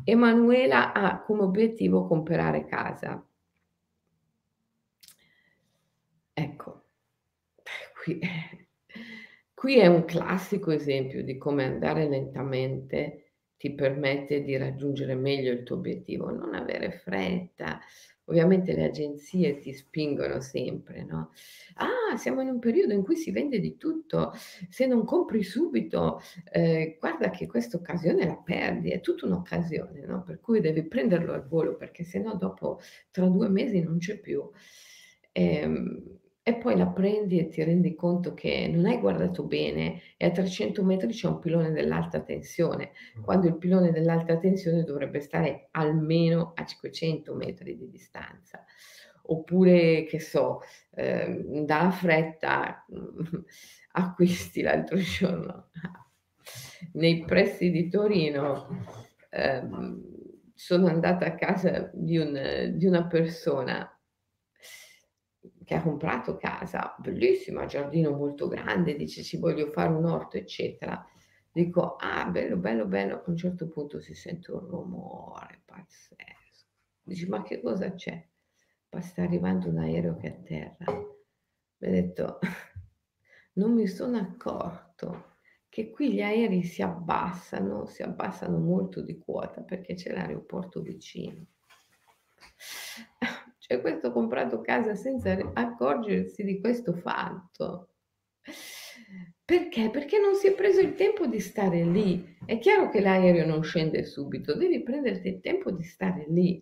Emanuela 0.04 0.92
ha 0.92 1.22
come 1.22 1.44
obiettivo 1.44 2.06
comprare 2.06 2.66
casa. 2.66 3.26
Ecco, 6.36 6.84
qui, 8.04 8.20
qui 9.54 9.78
è 9.78 9.88
un 9.88 10.06
classico 10.06 10.72
esempio 10.72 11.24
di 11.24 11.38
come 11.38 11.64
andare 11.66 12.08
lentamente 12.08 13.20
ti 13.58 13.74
permette 13.76 14.42
di 14.44 14.58
raggiungere 14.58 15.16
meglio 15.16 15.54
il 15.54 15.64
tuo 15.64 15.78
obiettivo, 15.78 16.30
non 16.32 16.54
avere 16.54 16.92
fretta. 16.92 17.80
Ovviamente 18.26 18.74
le 18.74 18.86
agenzie 18.86 19.60
ti 19.60 19.74
spingono 19.74 20.42
sempre, 20.42 21.04
no? 21.06 21.32
Ah, 21.76 22.18
siamo 22.18 22.42
in 22.42 22.50
un 22.50 22.60
periodo 22.60 22.94
in 22.94 23.04
cui 23.04 23.16
si 23.16 23.32
vende 23.32 23.60
di 23.60 23.78
tutto, 23.78 24.32
se 24.70 24.86
non 24.86 25.06
compri 25.06 25.44
subito, 25.44 26.20
eh, 26.52 26.98
guarda 27.00 27.30
che 27.30 27.48
questa 27.48 27.78
occasione 27.78 28.26
la 28.26 28.36
perdi, 28.38 28.92
è 28.92 29.00
tutta 29.00 29.26
un'occasione, 29.28 30.06
no? 30.06 30.24
Per 30.24 30.40
cui 30.42 30.60
devi 30.60 30.86
prenderlo 30.88 31.32
al 31.34 31.48
volo 31.48 31.76
perché 31.78 32.04
sennò 32.04 32.36
dopo 32.36 32.80
tra 33.12 33.28
due 33.28 33.48
mesi 33.50 33.82
non 33.82 33.98
c'è 33.98 34.20
più. 34.20 34.42
Ehm, 35.32 36.20
e 36.46 36.56
poi 36.56 36.76
la 36.76 36.88
prendi 36.88 37.40
e 37.40 37.48
ti 37.48 37.64
rendi 37.64 37.96
conto 37.96 38.34
che 38.34 38.68
non 38.68 38.86
hai 38.86 39.00
guardato 39.00 39.44
bene 39.44 40.02
e 40.18 40.26
a 40.26 40.32
300 40.32 40.84
metri 40.84 41.14
c'è 41.14 41.28
un 41.28 41.40
pilone 41.40 41.72
dell'alta 41.72 42.22
tensione, 42.22 42.92
quando 43.22 43.48
il 43.48 43.58
pilone 43.58 43.92
dell'alta 43.92 44.38
tensione 44.38 44.84
dovrebbe 44.84 45.22
stare 45.22 45.70
almeno 45.72 46.52
a 46.54 46.66
500 46.66 47.34
metri 47.34 47.78
di 47.78 47.90
distanza. 47.90 48.66
Oppure, 49.28 50.04
che 50.04 50.20
so, 50.20 50.60
eh, 50.96 51.46
dalla 51.66 51.92
fretta 51.92 52.86
acquisti 53.94 54.62
l'altro 54.62 54.98
giorno 55.00 55.70
nei 56.94 57.24
pressi 57.24 57.72
di 57.72 57.88
Torino. 57.88 58.68
Eh, 59.30 59.62
sono 60.54 60.88
andata 60.88 61.26
a 61.26 61.36
casa 61.36 61.90
di, 61.94 62.18
un, 62.18 62.74
di 62.76 62.86
una 62.86 63.08
persona 63.08 63.93
che 65.64 65.76
ha 65.76 65.82
comprato 65.82 66.38
casa, 66.38 66.96
bellissima, 67.00 67.66
giardino 67.66 68.12
molto 68.12 68.48
grande, 68.48 68.96
dice 68.96 69.24
ci 69.24 69.38
voglio 69.38 69.68
fare 69.72 69.94
un 69.94 70.06
orto, 70.06 70.38
eccetera. 70.38 71.06
Dico, 71.52 71.96
ah, 71.98 72.26
bello, 72.26 72.58
bello, 72.58 72.86
bello. 72.86 73.16
A 73.16 73.24
un 73.28 73.38
certo 73.38 73.68
punto 73.68 74.00
si 74.00 74.14
sente 74.14 74.52
un 74.52 74.68
rumore 74.68 75.62
pazzesco. 75.66 76.66
Dici, 77.04 77.28
ma 77.28 77.44
che 77.44 77.62
cosa 77.62 77.94
c'è? 77.94 78.26
Poi 78.90 79.02
sta 79.02 79.24
arrivando 79.24 79.70
un 79.70 79.78
aereo 79.78 80.16
che 80.18 80.28
atterra. 80.28 80.92
Mi 81.78 81.88
ha 81.88 81.92
detto, 81.92 82.40
non 83.54 83.74
mi 83.74 83.88
sono 83.88 84.18
accorto 84.18 85.32
che 85.70 85.90
qui 85.90 86.14
gli 86.14 86.22
aerei 86.22 86.64
si 86.64 86.82
abbassano, 86.82 87.86
si 87.86 88.04
abbassano 88.04 88.60
molto 88.60 89.02
di 89.02 89.18
quota 89.18 89.62
perché 89.62 89.96
c'è 89.96 90.14
l'aeroporto 90.14 90.82
vicino. 90.82 91.46
Cioè 93.66 93.80
questo 93.80 94.08
ha 94.08 94.12
comprato 94.12 94.60
casa 94.60 94.94
senza 94.94 95.38
accorgersi 95.54 96.44
di 96.44 96.60
questo 96.60 96.92
fatto. 96.96 97.94
Perché? 99.46 99.90
Perché 99.90 100.20
non 100.20 100.36
si 100.36 100.48
è 100.48 100.54
preso 100.54 100.82
il 100.82 100.96
tempo 100.96 101.28
di 101.28 101.40
stare 101.40 101.82
lì. 101.86 102.36
È 102.46 102.60
chiaro 102.60 102.90
che 102.90 103.00
l'aereo 103.00 103.46
non 103.46 103.64
scende 103.64 104.04
subito, 104.04 104.58
devi 104.58 104.84
prenderti 104.84 105.30
il 105.30 105.40
tempo 105.40 105.72
di 105.72 105.84
stare 105.84 106.26
lì. 106.28 106.62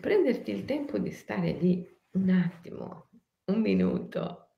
Prenderti 0.00 0.50
il 0.50 0.64
tempo 0.64 0.98
di 0.98 1.12
stare 1.12 1.52
lì 1.52 1.88
un 2.14 2.30
attimo, 2.30 3.10
un 3.44 3.60
minuto. 3.60 4.48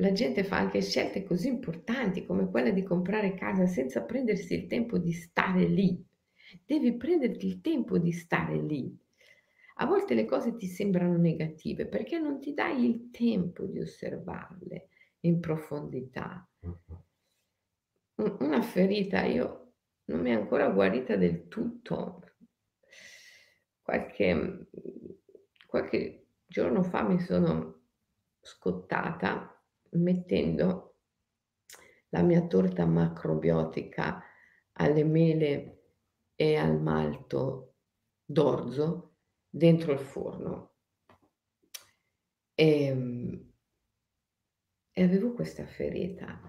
La 0.00 0.10
gente 0.10 0.42
fa 0.42 0.56
anche 0.56 0.82
scelte 0.82 1.22
così 1.22 1.46
importanti 1.46 2.26
come 2.26 2.50
quella 2.50 2.70
di 2.70 2.82
comprare 2.82 3.34
casa 3.34 3.66
senza 3.66 4.02
prendersi 4.02 4.52
il 4.54 4.66
tempo 4.66 4.98
di 4.98 5.12
stare 5.12 5.64
lì. 5.66 6.04
Devi 6.64 6.96
prenderti 6.96 7.46
il 7.46 7.60
tempo 7.60 7.98
di 7.98 8.12
stare 8.12 8.56
lì. 8.60 8.96
A 9.78 9.86
volte 9.86 10.14
le 10.14 10.24
cose 10.24 10.56
ti 10.56 10.66
sembrano 10.66 11.16
negative 11.16 11.86
perché 11.86 12.18
non 12.18 12.40
ti 12.40 12.54
dai 12.54 12.84
il 12.84 13.10
tempo 13.10 13.64
di 13.66 13.80
osservarle 13.80 14.88
in 15.20 15.40
profondità. 15.40 16.48
Una 18.38 18.62
ferita, 18.62 19.24
io 19.24 19.72
non 20.06 20.20
mi 20.20 20.30
è 20.30 20.34
ancora 20.34 20.70
guarita 20.70 21.16
del 21.16 21.48
tutto. 21.48 22.22
Qualche, 23.82 24.68
qualche 25.66 26.26
giorno 26.46 26.82
fa 26.82 27.02
mi 27.02 27.20
sono 27.20 27.82
scottata 28.40 29.62
mettendo 29.90 30.96
la 32.10 32.22
mia 32.22 32.46
torta 32.46 32.86
macrobiotica 32.86 34.22
alle 34.72 35.04
mele 35.04 35.75
e 36.36 36.56
al 36.56 36.80
malto 36.80 37.74
d'orzo 38.24 39.14
dentro 39.48 39.92
il 39.92 39.98
forno. 39.98 40.74
E, 42.54 42.84
ehm, 42.84 43.52
e 44.92 45.02
avevo 45.02 45.32
questa 45.32 45.66
ferita. 45.66 46.40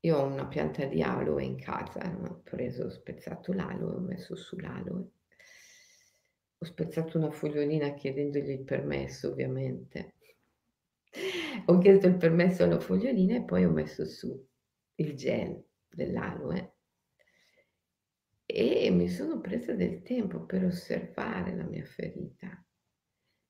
Io 0.00 0.16
ho 0.16 0.24
una 0.24 0.46
pianta 0.46 0.84
di 0.84 1.02
aloe 1.02 1.44
in 1.44 1.56
casa, 1.56 2.16
ho 2.28 2.40
preso, 2.42 2.84
ho 2.84 2.90
spezzato 2.90 3.52
l'aloe, 3.52 3.94
ho 3.96 4.00
messo 4.00 4.36
sull'aloe. 4.36 5.10
Ho 6.60 6.64
spezzato 6.64 7.18
una 7.18 7.30
fogliolina 7.30 7.94
chiedendogli 7.94 8.50
il 8.50 8.64
permesso, 8.64 9.30
ovviamente. 9.30 10.14
Ho 11.66 11.78
chiesto 11.78 12.06
il 12.06 12.16
permesso 12.16 12.64
alla 12.64 12.80
fogliolina 12.80 13.36
e 13.36 13.44
poi 13.44 13.64
ho 13.64 13.70
messo 13.70 14.04
su 14.04 14.46
il 14.96 15.16
gel 15.16 15.64
dell'aloe 15.88 16.77
e 18.50 18.88
mi 18.88 19.10
sono 19.10 19.42
presa 19.42 19.74
del 19.74 20.00
tempo 20.00 20.40
per 20.46 20.64
osservare 20.64 21.54
la 21.54 21.64
mia 21.64 21.84
ferita, 21.84 22.64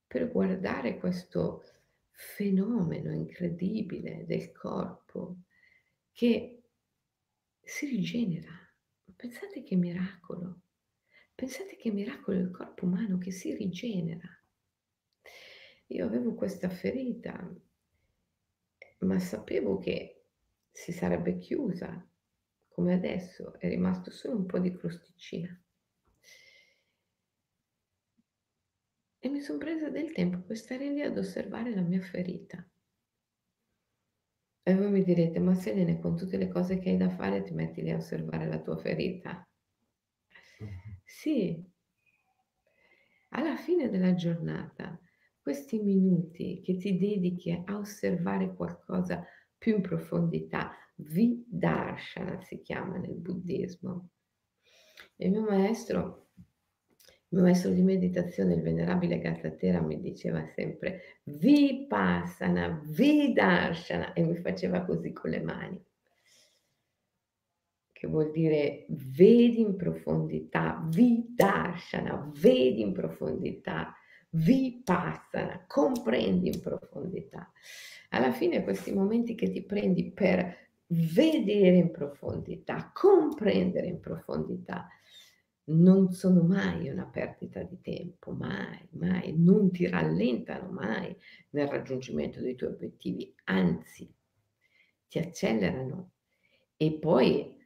per 0.09 0.29
guardare 0.29 0.99
questo 0.99 1.63
fenomeno 2.11 3.13
incredibile 3.13 4.25
del 4.27 4.51
corpo 4.51 5.43
che 6.11 6.65
si 7.63 7.87
rigenera. 7.87 8.51
Pensate 9.15 9.63
che 9.63 9.77
miracolo, 9.77 10.63
pensate 11.33 11.77
che 11.77 11.93
miracolo 11.93 12.41
il 12.41 12.51
corpo 12.51 12.87
umano 12.87 13.19
che 13.19 13.31
si 13.31 13.55
rigenera. 13.55 14.29
Io 15.87 16.05
avevo 16.05 16.35
questa 16.35 16.69
ferita, 16.69 17.49
ma 18.99 19.19
sapevo 19.21 19.79
che 19.79 20.25
si 20.73 20.91
sarebbe 20.91 21.39
chiusa 21.39 22.05
come 22.79 22.95
adesso, 22.95 23.59
è 23.59 23.69
rimasto 23.69 24.13
solo 24.13 24.37
un 24.37 24.47
po' 24.47 24.61
di 24.61 24.73
crosticina. 24.73 25.61
E 29.19 29.29
mi 29.29 29.41
sono 29.41 29.59
presa 29.59 29.91
del 29.91 30.13
tempo 30.13 30.39
per 30.43 30.57
stare 30.57 30.89
lì 30.89 31.03
ad 31.03 31.19
osservare 31.19 31.75
la 31.75 31.81
mia 31.81 32.01
ferita. 32.01 32.65
E 34.63 34.75
voi 34.77 34.93
mi 34.93 35.03
direte, 35.03 35.41
ma 35.41 35.55
Selene, 35.55 35.99
con 35.99 36.17
tutte 36.17 36.37
le 36.37 36.47
cose 36.47 36.79
che 36.79 36.91
hai 36.91 36.97
da 36.97 37.11
fare, 37.11 37.43
ti 37.43 37.53
metti 37.53 37.83
lì 37.83 37.91
a 37.91 37.97
osservare 37.97 38.47
la 38.47 38.61
tua 38.61 38.77
ferita? 38.77 39.45
Sì. 41.03 41.61
Alla 43.31 43.57
fine 43.57 43.91
della 43.91 44.15
giornata, 44.15 44.97
questi 45.41 45.81
minuti 45.81 46.61
che 46.63 46.77
ti 46.77 46.97
dedichi 46.97 47.51
a 47.51 47.77
osservare 47.77 48.55
qualcosa 48.55 49.27
più 49.59 49.75
in 49.75 49.83
profondità, 49.83 50.73
Vidarshana 50.97 52.41
si 52.43 52.61
chiama 52.61 52.97
nel 52.97 53.17
buddismo. 53.17 54.09
Il 55.17 55.31
mio 55.31 55.43
maestro, 55.43 56.29
il 57.07 57.37
mio 57.37 57.43
maestro 57.43 57.71
di 57.71 57.83
meditazione, 57.83 58.55
il 58.55 58.63
venerabile 58.63 59.19
Gattatera, 59.19 59.81
mi 59.81 60.01
diceva 60.01 60.47
sempre 60.55 61.21
Vipassana, 61.25 62.81
Vidarshana 62.85 64.13
e 64.13 64.23
mi 64.23 64.37
faceva 64.37 64.85
così 64.85 65.13
con 65.13 65.31
le 65.31 65.41
mani. 65.41 65.85
Che 67.93 68.07
vuol 68.07 68.31
dire 68.31 68.87
vedi 68.89 69.61
in 69.61 69.75
profondità, 69.75 70.87
vidarshana, 70.89 72.31
vedi 72.37 72.81
in 72.81 72.93
profondità, 72.93 73.93
vipassana, 74.31 75.65
comprendi 75.67 76.49
in 76.49 76.61
profondità. 76.61 77.51
Alla 78.11 78.33
fine 78.33 78.63
questi 78.63 78.93
momenti 78.93 79.35
che 79.35 79.51
ti 79.51 79.63
prendi 79.63 80.11
per 80.11 80.67
vedere 80.89 81.77
in 81.77 81.91
profondità, 81.91 82.91
comprendere 82.93 83.87
in 83.87 84.01
profondità, 84.01 84.89
non 85.71 86.13
sono 86.13 86.43
mai 86.43 86.89
una 86.89 87.05
perdita 87.05 87.63
di 87.63 87.81
tempo, 87.81 88.33
mai, 88.33 88.89
mai, 88.93 89.35
non 89.37 89.71
ti 89.71 89.87
rallentano 89.87 90.71
mai 90.71 91.15
nel 91.51 91.69
raggiungimento 91.69 92.41
dei 92.41 92.55
tuoi 92.55 92.73
obiettivi, 92.73 93.35
anzi 93.45 94.11
ti 95.09 95.19
accelerano 95.19 96.13
e 96.77 96.93
poi 96.93 97.57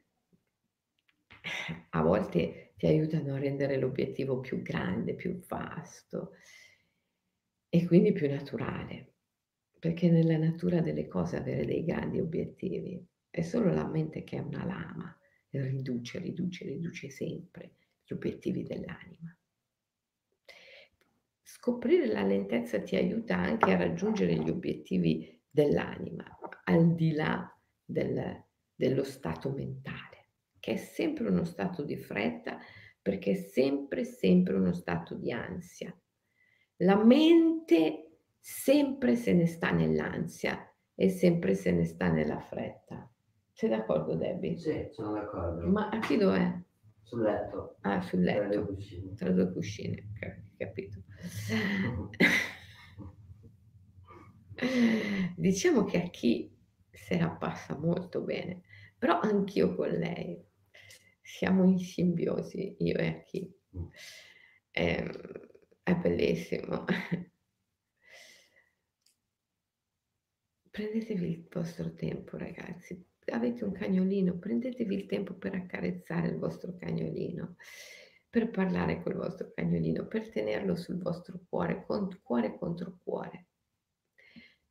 a 1.91 2.01
volte 2.01 2.62
ti 2.83 2.89
aiutano 2.89 3.35
a 3.35 3.39
rendere 3.39 3.77
l'obiettivo 3.77 4.41
più 4.41 4.61
grande, 4.61 5.13
più 5.13 5.39
vasto 5.47 6.33
e 7.69 7.85
quindi 7.85 8.11
più 8.11 8.29
naturale, 8.29 9.13
perché 9.79 10.09
nella 10.09 10.35
natura 10.35 10.81
delle 10.81 11.07
cose 11.07 11.37
avere 11.37 11.63
dei 11.65 11.85
grandi 11.85 12.19
obiettivi 12.19 13.01
è 13.29 13.41
solo 13.41 13.73
la 13.73 13.87
mente 13.87 14.25
che 14.25 14.35
è 14.35 14.41
una 14.41 14.65
lama 14.65 15.17
e 15.49 15.61
riduce, 15.61 16.19
riduce, 16.19 16.65
riduce 16.65 17.09
sempre 17.09 17.75
gli 18.03 18.11
obiettivi 18.11 18.63
dell'anima. 18.63 19.33
Scoprire 21.41 22.07
la 22.07 22.23
lentezza 22.23 22.81
ti 22.81 22.97
aiuta 22.97 23.37
anche 23.37 23.71
a 23.71 23.77
raggiungere 23.77 24.35
gli 24.35 24.49
obiettivi 24.49 25.41
dell'anima, 25.49 26.37
al 26.65 26.95
di 26.95 27.13
là 27.13 27.49
del, 27.85 28.43
dello 28.75 29.03
stato 29.05 29.51
mentale, 29.51 30.12
che 30.63 30.75
è 30.75 30.77
sempre 30.77 31.27
uno 31.27 31.43
stato 31.43 31.83
di 31.83 31.97
fretta 31.97 32.57
perché 33.01 33.31
è 33.31 33.35
sempre, 33.35 34.05
sempre 34.05 34.55
uno 34.55 34.71
stato 34.71 35.13
di 35.13 35.29
ansia. 35.29 35.93
La 36.77 36.95
mente 37.03 38.19
sempre 38.39 39.17
se 39.17 39.33
ne 39.33 39.45
sta 39.45 39.71
nell'ansia 39.71 40.65
e 40.95 41.09
sempre 41.09 41.53
se 41.53 41.71
ne 41.73 41.83
sta 41.83 42.09
nella 42.09 42.39
fretta. 42.39 43.11
Sei 43.51 43.67
d'accordo, 43.67 44.15
Debbie? 44.15 44.57
Sì, 44.57 44.87
sono 44.91 45.11
d'accordo. 45.11 45.67
Ma 45.67 45.89
a 45.89 45.99
chi 45.99 46.15
lo 46.15 46.33
è? 46.33 46.57
Sul 47.01 47.23
letto. 47.23 47.75
Ah, 47.81 47.99
sul 47.99 48.23
Tra 48.23 48.47
le 48.47 48.47
letto, 48.47 48.65
cuscine. 48.67 49.13
tra 49.15 49.31
2 49.31 49.51
cuscine, 49.51 50.11
ca 50.17 50.33
capito. 50.55 51.03
Diciamo 55.35 55.83
che 55.83 56.03
a 56.03 56.07
chi 56.09 56.55
se 56.89 57.19
la 57.19 57.31
passa 57.31 57.77
molto 57.77 58.21
bene, 58.21 58.61
però 58.97 59.19
anch'io 59.19 59.75
con 59.75 59.89
lei 59.89 60.51
siamo 61.33 61.63
in 61.63 61.79
simbiosi, 61.79 62.75
io 62.79 62.97
e 62.97 63.23
chi. 63.25 63.51
Mh. 63.69 63.85
Ehm, 64.71 65.11
è 65.81 65.95
bellissimo. 65.95 66.85
Prendetevi 70.69 71.29
il 71.29 71.47
vostro 71.51 71.91
tempo 71.93 72.37
ragazzi. 72.37 73.03
Avete 73.31 73.63
un 73.63 73.71
cagnolino, 73.71 74.37
prendetevi 74.37 74.93
il 74.93 75.05
tempo 75.07 75.33
per 75.33 75.55
accarezzare 75.55 76.27
il 76.27 76.37
vostro 76.37 76.75
cagnolino, 76.75 77.55
per 78.29 78.51
parlare 78.51 79.01
col 79.01 79.15
vostro 79.15 79.51
cagnolino, 79.55 80.05
per 80.05 80.29
tenerlo 80.29 80.75
sul 80.75 80.99
vostro 80.99 81.39
cuore, 81.49 81.83
con 81.85 82.19
cuore 82.21 82.57
contro 82.59 82.99
cuore. 83.03 83.47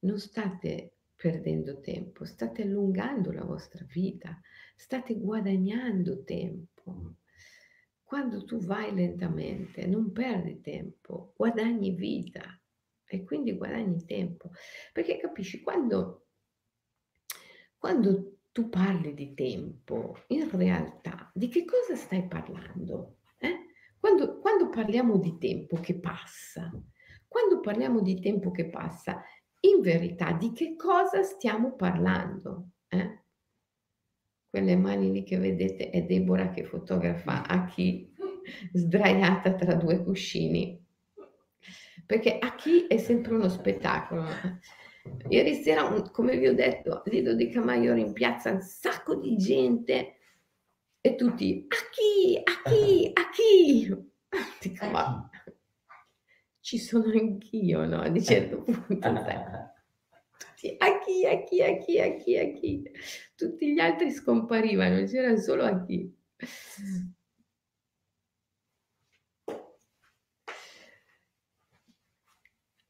Non 0.00 0.18
state 0.18 0.94
perdendo 1.16 1.80
tempo, 1.80 2.24
state 2.24 2.62
allungando 2.62 3.32
la 3.32 3.44
vostra 3.44 3.84
vita, 3.88 4.40
state 4.82 5.14
guadagnando 5.14 6.24
tempo. 6.24 7.14
Quando 8.02 8.44
tu 8.44 8.58
vai 8.58 8.92
lentamente 8.92 9.86
non 9.86 10.10
perdi 10.10 10.60
tempo, 10.60 11.34
guadagni 11.36 11.92
vita 11.92 12.60
e 13.06 13.22
quindi 13.22 13.52
guadagni 13.52 14.04
tempo. 14.04 14.50
Perché 14.92 15.18
capisci, 15.18 15.60
quando, 15.60 16.26
quando 17.78 18.38
tu 18.50 18.68
parli 18.68 19.14
di 19.14 19.34
tempo, 19.34 20.24
in 20.28 20.50
realtà 20.50 21.30
di 21.32 21.46
che 21.46 21.64
cosa 21.64 21.94
stai 21.94 22.26
parlando? 22.26 23.18
Eh? 23.38 23.66
Quando, 24.00 24.40
quando 24.40 24.68
parliamo 24.68 25.16
di 25.16 25.38
tempo 25.38 25.76
che 25.76 25.94
passa, 25.94 26.72
quando 27.28 27.60
parliamo 27.60 28.02
di 28.02 28.20
tempo 28.20 28.50
che 28.50 28.68
passa, 28.68 29.22
in 29.60 29.80
verità 29.80 30.32
di 30.32 30.50
che 30.50 30.74
cosa 30.74 31.22
stiamo 31.22 31.76
parlando? 31.76 32.70
Eh? 32.88 33.21
Quelle 34.52 34.76
mani 34.76 35.10
lì 35.10 35.22
che 35.22 35.38
vedete 35.38 35.88
è 35.88 36.02
Deborah 36.02 36.50
che 36.50 36.64
fotografa 36.64 37.46
a 37.46 37.64
chi 37.64 38.12
sdraiata 38.74 39.54
tra 39.54 39.72
due 39.76 40.02
cuscini. 40.04 40.78
Perché 42.04 42.36
a 42.38 42.54
chi 42.54 42.86
è 42.86 42.98
sempre 42.98 43.32
uno 43.32 43.48
spettacolo. 43.48 44.26
Ieri 45.30 45.54
sera, 45.54 45.90
come 46.10 46.36
vi 46.36 46.48
ho 46.48 46.54
detto, 46.54 47.00
Lido 47.06 47.32
di 47.32 47.48
Camaiore 47.48 48.00
in 48.00 48.12
piazza 48.12 48.50
un 48.50 48.60
sacco 48.60 49.14
di 49.14 49.38
gente 49.38 50.16
e 51.00 51.14
tutti 51.14 51.66
a 51.66 51.76
chi, 51.90 52.38
a 52.44 52.68
chi, 52.68 53.10
a 53.10 53.30
chi? 53.30 53.88
Dico, 54.60 54.86
ma 54.90 55.30
ci 56.60 56.76
sono 56.76 57.10
anch'io, 57.10 57.86
no? 57.86 58.02
A 58.02 58.08
un 58.08 58.22
certo 58.22 58.64
punto. 58.68 59.71
Tutti, 60.62 60.76
a 60.78 60.98
chi, 61.00 61.26
a 61.26 61.42
chi, 61.42 61.60
a 61.60 61.76
chi, 61.76 61.98
a 61.98 62.16
chi, 62.16 62.38
a 62.38 62.52
chi? 62.52 62.82
Tutti 63.34 63.72
gli 63.72 63.80
altri 63.80 64.12
scomparivano, 64.12 65.04
c'era 65.06 65.36
solo 65.36 65.64
a 65.64 65.84
chi. 65.84 66.08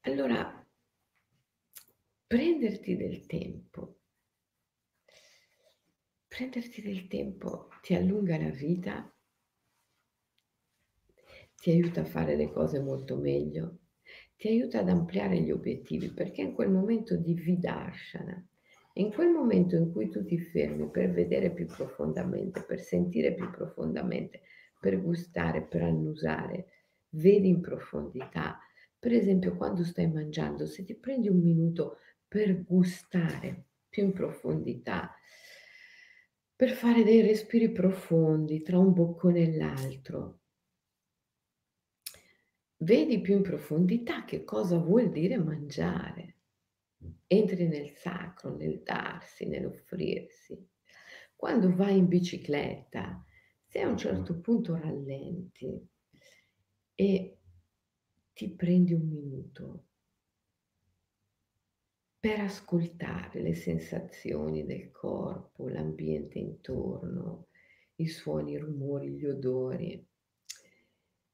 Allora, 0.01 0.65
prenderti 2.27 2.95
del 2.95 3.25
tempo, 3.25 3.97
prenderti 6.27 6.81
del 6.83 7.07
tempo 7.07 7.69
ti 7.81 7.95
allunga 7.95 8.37
la 8.37 8.49
vita 8.49 9.11
ti 11.55 11.71
aiuta 11.71 12.01
a 12.01 12.05
fare 12.05 12.35
le 12.35 12.51
cose 12.51 12.79
molto 12.79 13.15
meglio, 13.15 13.79
ti 14.43 14.49
aiuta 14.49 14.79
ad 14.79 14.89
ampliare 14.89 15.39
gli 15.39 15.51
obiettivi, 15.51 16.09
perché 16.09 16.41
in 16.41 16.53
quel 16.53 16.69
momento 16.69 17.15
di 17.15 17.33
vidarshana, 17.33 18.45
in 18.95 19.09
quel 19.13 19.29
momento 19.29 19.77
in 19.77 19.89
cui 19.89 20.09
tu 20.09 20.25
ti 20.25 20.37
fermi 20.37 20.89
per 20.89 21.11
vedere 21.11 21.49
più 21.49 21.65
profondamente, 21.65 22.61
per 22.63 22.81
sentire 22.81 23.33
più 23.33 23.49
profondamente, 23.49 24.41
per 24.81 25.01
gustare, 25.01 25.61
per 25.61 25.83
annusare, 25.83 26.65
vedi 27.11 27.47
in 27.47 27.61
profondità. 27.61 28.59
Per 28.99 29.13
esempio, 29.13 29.55
quando 29.55 29.85
stai 29.85 30.11
mangiando, 30.11 30.65
se 30.65 30.83
ti 30.83 30.93
prendi 30.93 31.29
un 31.29 31.39
minuto 31.39 31.99
per 32.27 32.65
gustare 32.65 33.67
più 33.87 34.03
in 34.03 34.11
profondità, 34.11 35.09
per 36.53 36.71
fare 36.71 37.05
dei 37.05 37.21
respiri 37.21 37.71
profondi 37.71 38.61
tra 38.61 38.77
un 38.77 38.91
boccone 38.91 39.39
e 39.39 39.55
l'altro, 39.55 40.39
vedi 42.83 43.21
più 43.21 43.35
in 43.35 43.41
profondità 43.41 44.25
che 44.25 44.43
cosa 44.43 44.77
vuol 44.77 45.09
dire 45.09 45.37
mangiare. 45.37 46.37
Entri 47.27 47.67
nel 47.67 47.89
sacro, 47.89 48.55
nel 48.55 48.81
darsi, 48.83 49.47
nell'offrirsi. 49.47 50.69
Quando 51.35 51.73
vai 51.73 51.97
in 51.97 52.07
bicicletta, 52.07 53.23
se 53.65 53.81
a 53.81 53.87
un 53.87 53.97
certo 53.97 54.39
punto 54.39 54.75
rallenti 54.75 55.89
e 56.95 57.37
ti 58.33 58.49
prendi 58.51 58.93
un 58.93 59.07
minuto 59.07 59.85
per 62.19 62.39
ascoltare 62.39 63.41
le 63.41 63.55
sensazioni 63.55 64.65
del 64.65 64.91
corpo, 64.91 65.67
l'ambiente 65.67 66.39
intorno, 66.39 67.47
i 67.95 68.07
suoni, 68.07 68.53
i 68.53 68.57
rumori, 68.57 69.09
gli 69.09 69.25
odori, 69.25 70.07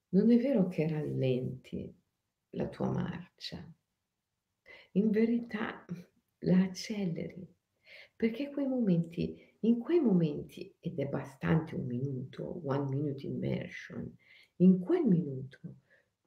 non 0.09 0.31
è 0.31 0.37
vero 0.37 0.67
che 0.67 0.87
rallenti 0.87 1.93
la 2.51 2.67
tua 2.67 2.89
marcia, 2.91 3.63
in 4.93 5.09
verità 5.11 5.85
la 6.39 6.63
acceleri, 6.63 7.47
perché 8.15 8.49
quei 8.49 8.67
momenti, 8.67 9.55
in 9.61 9.79
quei 9.79 9.99
momenti, 9.99 10.73
ed 10.79 10.99
è 10.99 11.05
bastante 11.05 11.75
un 11.75 11.85
minuto, 11.85 12.61
one 12.65 12.89
minute 12.89 13.25
immersion, 13.25 14.15
in 14.57 14.79
quel 14.79 15.03
minuto 15.05 15.77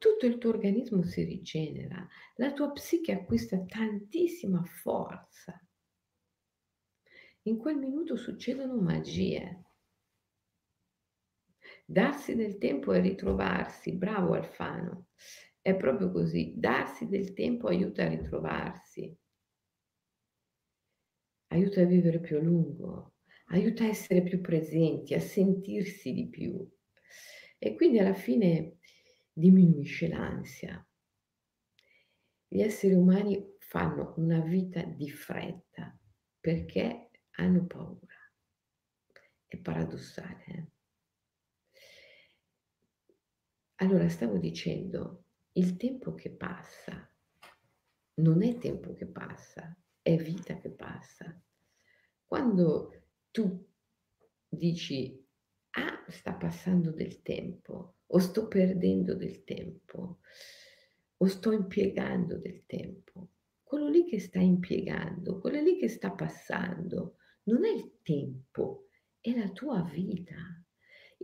tutto 0.03 0.27
il 0.27 0.39
tuo 0.39 0.51
organismo 0.51 1.05
si 1.05 1.23
rigenera, 1.23 2.05
la 2.35 2.53
tua 2.53 2.73
psiche 2.73 3.13
acquista 3.13 3.57
tantissima 3.65 4.61
forza. 4.65 5.65
In 7.43 7.57
quel 7.57 7.77
minuto 7.77 8.17
succedono 8.17 8.81
magie. 8.81 9.63
Darsi 11.85 12.35
del 12.35 12.59
tempo 12.59 12.93
e 12.93 13.01
ritrovarsi, 13.01 13.93
bravo 13.93 14.35
Alfano, 14.35 15.09
è 15.61 15.77
proprio 15.77 16.11
così, 16.11 16.55
darsi 16.57 17.07
del 17.07 17.35
tempo 17.35 17.69
aiuta 17.69 18.05
a 18.05 18.09
ritrovarsi, 18.09 19.17
aiuta 21.49 21.83
a 21.83 21.85
vivere 21.85 22.21
più 22.21 22.37
a 22.39 22.41
lungo, 22.41 23.15
aiuta 23.47 23.85
a 23.85 23.89
essere 23.89 24.23
più 24.23 24.41
presenti, 24.41 25.15
a 25.15 25.21
sentirsi 25.21 26.13
di 26.13 26.29
più 26.29 26.67
e 27.59 27.75
quindi 27.75 27.99
alla 27.99 28.15
fine 28.15 28.79
diminuisce 29.33 30.09
l'ansia. 30.09 30.85
Gli 32.49 32.61
esseri 32.61 32.95
umani 32.95 33.57
fanno 33.59 34.15
una 34.17 34.41
vita 34.41 34.83
di 34.83 35.09
fretta 35.11 35.97
perché 36.41 37.11
hanno 37.37 37.65
paura. 37.67 38.15
È 39.47 39.57
paradossale. 39.59 40.45
Eh? 40.47 40.82
Allora 43.83 44.09
stavo 44.09 44.39
dicendo, 44.39 45.25
il 45.55 45.77
tempo 45.77 46.15
che 46.15 46.31
passa 46.31 47.13
non 48.15 48.45
è 48.45 48.57
tempo 48.57 48.93
che 48.93 49.07
passa, 49.07 49.77
è 50.01 50.15
vita 50.15 50.57
che 50.59 50.71
passa. 50.71 51.37
Quando 52.25 53.07
tu 53.33 53.69
dici, 54.49 55.27
ah, 55.71 56.05
sta 56.07 56.35
passando 56.35 56.93
del 56.93 57.23
tempo, 57.23 57.97
o 58.07 58.19
sto 58.21 58.47
perdendo 58.47 59.17
del 59.17 59.43
tempo, 59.43 60.21
o 61.17 61.27
sto 61.27 61.51
impiegando 61.51 62.39
del 62.39 62.65
tempo, 62.67 63.31
quello 63.65 63.89
lì 63.89 64.05
che 64.05 64.21
sta 64.21 64.39
impiegando, 64.39 65.41
quello 65.41 65.61
lì 65.61 65.77
che 65.77 65.89
sta 65.89 66.13
passando, 66.13 67.17
non 67.47 67.65
è 67.65 67.73
il 67.73 67.99
tempo, 68.03 68.87
è 69.21 69.37
la 69.37 69.51
tua 69.51 69.83
vita. 69.83 70.62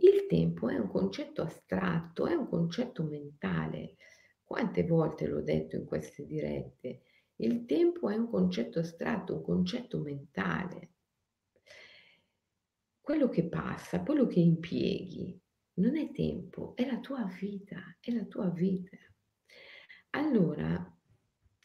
Il 0.01 0.27
tempo 0.27 0.69
è 0.69 0.77
un 0.77 0.87
concetto 0.87 1.41
astratto, 1.41 2.25
è 2.25 2.33
un 2.33 2.47
concetto 2.47 3.03
mentale. 3.03 3.97
Quante 4.43 4.85
volte 4.85 5.27
l'ho 5.27 5.41
detto 5.41 5.75
in 5.75 5.85
queste 5.85 6.25
dirette? 6.25 7.01
Il 7.37 7.65
tempo 7.65 8.09
è 8.09 8.15
un 8.15 8.29
concetto 8.29 8.79
astratto, 8.79 9.35
un 9.35 9.41
concetto 9.43 9.99
mentale. 9.99 10.93
Quello 13.01 13.27
che 13.27 13.49
passa, 13.49 14.01
quello 14.03 14.25
che 14.25 14.39
impieghi, 14.39 15.37
non 15.75 15.97
è 15.97 16.11
tempo, 16.11 16.75
è 16.77 16.85
la 16.85 16.99
tua 16.99 17.25
vita, 17.37 17.97
è 17.99 18.11
la 18.11 18.23
tua 18.23 18.49
vita. 18.49 18.97
Allora 20.11 20.97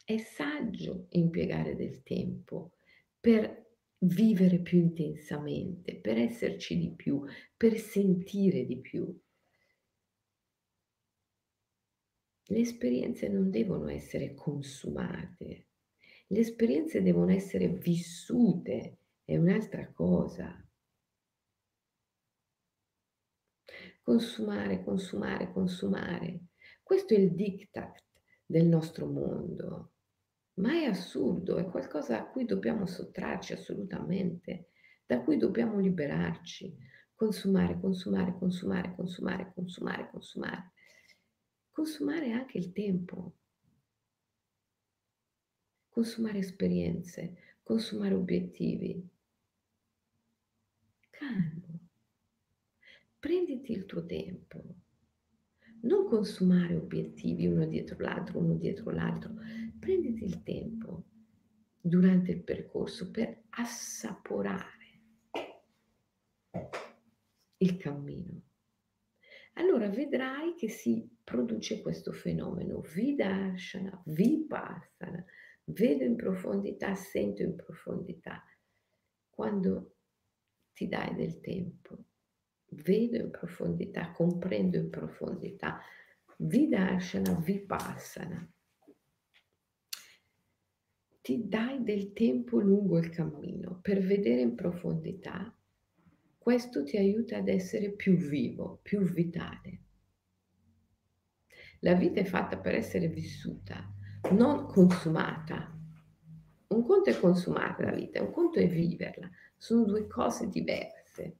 è 0.03 0.17
saggio 0.17 1.07
impiegare 1.11 1.75
del 1.75 2.03
tempo 2.03 2.73
per 3.19 3.64
vivere 3.99 4.59
più 4.59 4.79
intensamente, 4.79 5.95
per 5.95 6.17
esserci 6.17 6.77
di 6.77 6.91
più, 6.91 7.23
per 7.55 7.77
sentire 7.77 8.65
di 8.65 8.79
più. 8.79 9.19
Le 12.47 12.59
esperienze 12.59 13.27
non 13.27 13.49
devono 13.49 13.87
essere 13.87 14.35
consumate, 14.35 15.67
le 16.27 16.39
esperienze 16.39 17.01
devono 17.01 17.31
essere 17.31 17.67
vissute, 17.69 18.97
è 19.23 19.35
un'altra 19.37 19.91
cosa. 19.91 20.59
Consumare, 24.01 24.83
consumare, 24.83 25.51
consumare. 25.51 26.45
Questo 26.83 27.15
è 27.15 27.17
il 27.17 27.33
diktat 27.33 28.03
del 28.45 28.67
nostro 28.67 29.07
mondo, 29.07 29.94
ma 30.55 30.71
è 30.73 30.85
assurdo, 30.85 31.57
è 31.57 31.65
qualcosa 31.65 32.19
a 32.19 32.25
cui 32.27 32.45
dobbiamo 32.45 32.85
sottrarci 32.85 33.53
assolutamente, 33.53 34.69
da 35.05 35.21
cui 35.21 35.37
dobbiamo 35.37 35.79
liberarci. 35.79 36.75
Consumare, 37.13 37.79
consumare, 37.79 38.37
consumare, 38.37 38.93
consumare, 38.95 39.51
consumare, 39.53 40.09
consumare. 40.09 40.71
Consumare 41.71 42.31
anche 42.31 42.57
il 42.57 42.71
tempo. 42.71 43.35
Consumare 45.89 46.39
esperienze, 46.39 47.57
consumare 47.63 48.13
obiettivi. 48.13 49.09
Calmo. 51.09 51.79
Prenditi 53.19 53.71
il 53.71 53.85
tuo 53.85 54.05
tempo 54.05 54.83
non 55.85 56.05
consumare 56.07 56.75
obiettivi 56.75 57.45
uno 57.47 57.65
dietro 57.65 57.97
l'altro, 57.99 58.39
uno 58.39 58.55
dietro 58.55 58.91
l'altro. 58.91 59.33
Prenditi 59.85 60.23
il 60.23 60.41
tempo 60.41 61.03
durante 61.79 62.31
il 62.31 62.41
percorso 62.43 63.11
per 63.11 63.43
assaporare 63.49 65.03
il 67.57 67.77
cammino. 67.77 68.41
Allora 69.53 69.87
vedrai 69.87 70.55
che 70.55 70.69
si 70.69 71.07
produce 71.23 71.83
questo 71.83 72.13
fenomeno 72.13 72.81
vidarshana, 72.81 74.01
vipassana, 74.07 75.23
vedo 75.65 76.03
in 76.03 76.15
profondità, 76.15 76.95
sento 76.95 77.43
in 77.43 77.55
profondità. 77.55 78.43
Quando 79.29 79.97
ti 80.73 80.87
dai 80.87 81.13
del 81.13 81.39
tempo 81.41 82.05
vedo 82.69 83.17
in 83.17 83.29
profondità, 83.29 84.09
comprendo 84.09 84.77
in 84.77 84.89
profondità. 84.89 85.79
Vidarshana, 86.37 87.35
vipassana. 87.35 88.49
Ti 91.25 91.47
dai 91.47 91.81
del 91.81 92.13
tempo 92.13 92.59
lungo 92.59 92.99
il 92.99 93.09
cammino 93.09 93.79
per 93.81 93.99
vedere 93.99 94.41
in 94.41 94.53
profondità. 94.53 95.51
Questo 96.37 96.83
ti 96.83 96.97
aiuta 96.97 97.37
ad 97.37 97.47
essere 97.47 97.89
più 97.93 98.15
vivo, 98.15 98.77
più 98.83 98.99
vitale. 98.99 99.79
La 101.79 101.95
vita 101.95 102.19
è 102.19 102.25
fatta 102.25 102.59
per 102.59 102.75
essere 102.75 103.07
vissuta, 103.07 103.91
non 104.33 104.67
consumata. 104.67 105.75
Un 106.67 106.83
conto 106.85 107.09
è 107.09 107.19
consumare 107.19 107.85
la 107.85 107.95
vita, 107.95 108.21
un 108.21 108.29
conto 108.29 108.59
è 108.59 108.67
viverla. 108.67 109.27
Sono 109.57 109.83
due 109.83 110.05
cose 110.05 110.47
diverse. 110.47 111.37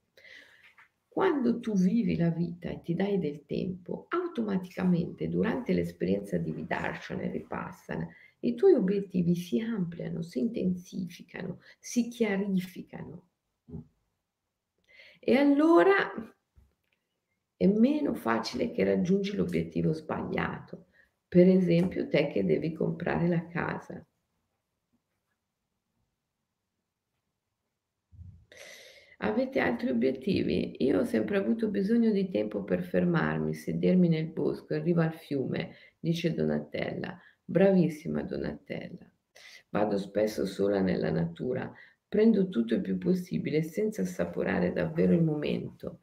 Quando 1.06 1.60
tu 1.60 1.76
vivi 1.76 2.16
la 2.16 2.30
vita 2.30 2.70
e 2.70 2.82
ti 2.82 2.96
dai 2.96 3.20
del 3.20 3.44
tempo, 3.46 4.06
automaticamente 4.08 5.28
durante 5.28 5.72
l'esperienza 5.72 6.38
di 6.38 6.50
Vidarshan 6.50 7.20
e 7.20 7.28
Vipassana, 7.28 8.08
i 8.40 8.54
tuoi 8.54 8.74
obiettivi 8.74 9.34
si 9.34 9.60
ampliano, 9.60 10.22
si 10.22 10.38
intensificano, 10.40 11.60
si 11.78 12.08
chiarificano. 12.08 13.28
E 15.18 15.36
allora 15.36 16.12
è 17.56 17.66
meno 17.66 18.14
facile 18.14 18.70
che 18.70 18.84
raggiungi 18.84 19.34
l'obiettivo 19.34 19.92
sbagliato. 19.92 20.86
Per 21.26 21.48
esempio, 21.48 22.08
te 22.08 22.28
che 22.28 22.44
devi 22.44 22.72
comprare 22.72 23.26
la 23.26 23.46
casa. 23.48 24.06
Avete 29.20 29.60
altri 29.60 29.88
obiettivi? 29.88 30.76
Io 30.84 31.00
ho 31.00 31.04
sempre 31.04 31.38
avuto 31.38 31.68
bisogno 31.68 32.10
di 32.10 32.28
tempo 32.28 32.62
per 32.64 32.82
fermarmi, 32.82 33.54
sedermi 33.54 34.08
nel 34.08 34.26
bosco 34.26 34.74
in 34.74 34.82
riva 34.82 35.04
al 35.04 35.14
fiume, 35.14 35.74
dice 35.98 36.34
Donatella. 36.34 37.18
Bravissima 37.48 38.22
Donatella. 38.22 39.08
Vado 39.70 39.98
spesso 39.98 40.46
sola 40.46 40.80
nella 40.80 41.10
natura, 41.10 41.72
prendo 42.08 42.48
tutto 42.48 42.74
il 42.74 42.80
più 42.80 42.98
possibile 42.98 43.62
senza 43.62 44.02
assaporare 44.02 44.72
davvero 44.72 45.12
il 45.12 45.22
momento. 45.22 46.00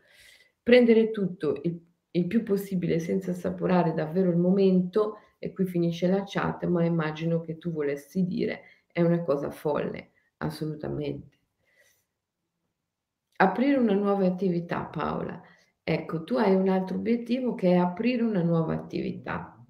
Prendere 0.64 1.12
tutto 1.12 1.60
il, 1.64 1.78
il 2.12 2.28
più 2.28 2.44
possibile 2.44 3.00
senza 3.00 3.32
assaporare 3.32 3.94
davvero 3.94 4.30
il 4.30 4.38
momento, 4.38 5.18
e 5.38 5.52
qui 5.52 5.66
finisce 5.66 6.08
la 6.08 6.24
chat, 6.26 6.66
ma 6.66 6.86
immagino 6.86 7.42
che 7.42 7.58
tu 7.58 7.74
volessi 7.74 8.26
dire, 8.26 8.62
è 8.88 9.02
una 9.02 9.22
cosa 9.24 9.52
folle, 9.52 10.12
assolutamente. 10.38 11.40
Aprire 13.36 13.78
una 13.78 13.94
nuova 13.94 14.26
attività, 14.26 14.86
Paola. 14.86 15.42
Ecco, 15.84 16.24
tu 16.24 16.36
hai 16.36 16.56
un 16.56 16.70
altro 16.70 16.96
obiettivo 16.96 17.54
che 17.56 17.72
è 17.72 17.76
aprire 17.76 18.24
una 18.24 18.42
nuova 18.42 18.74
attività. 18.74 19.63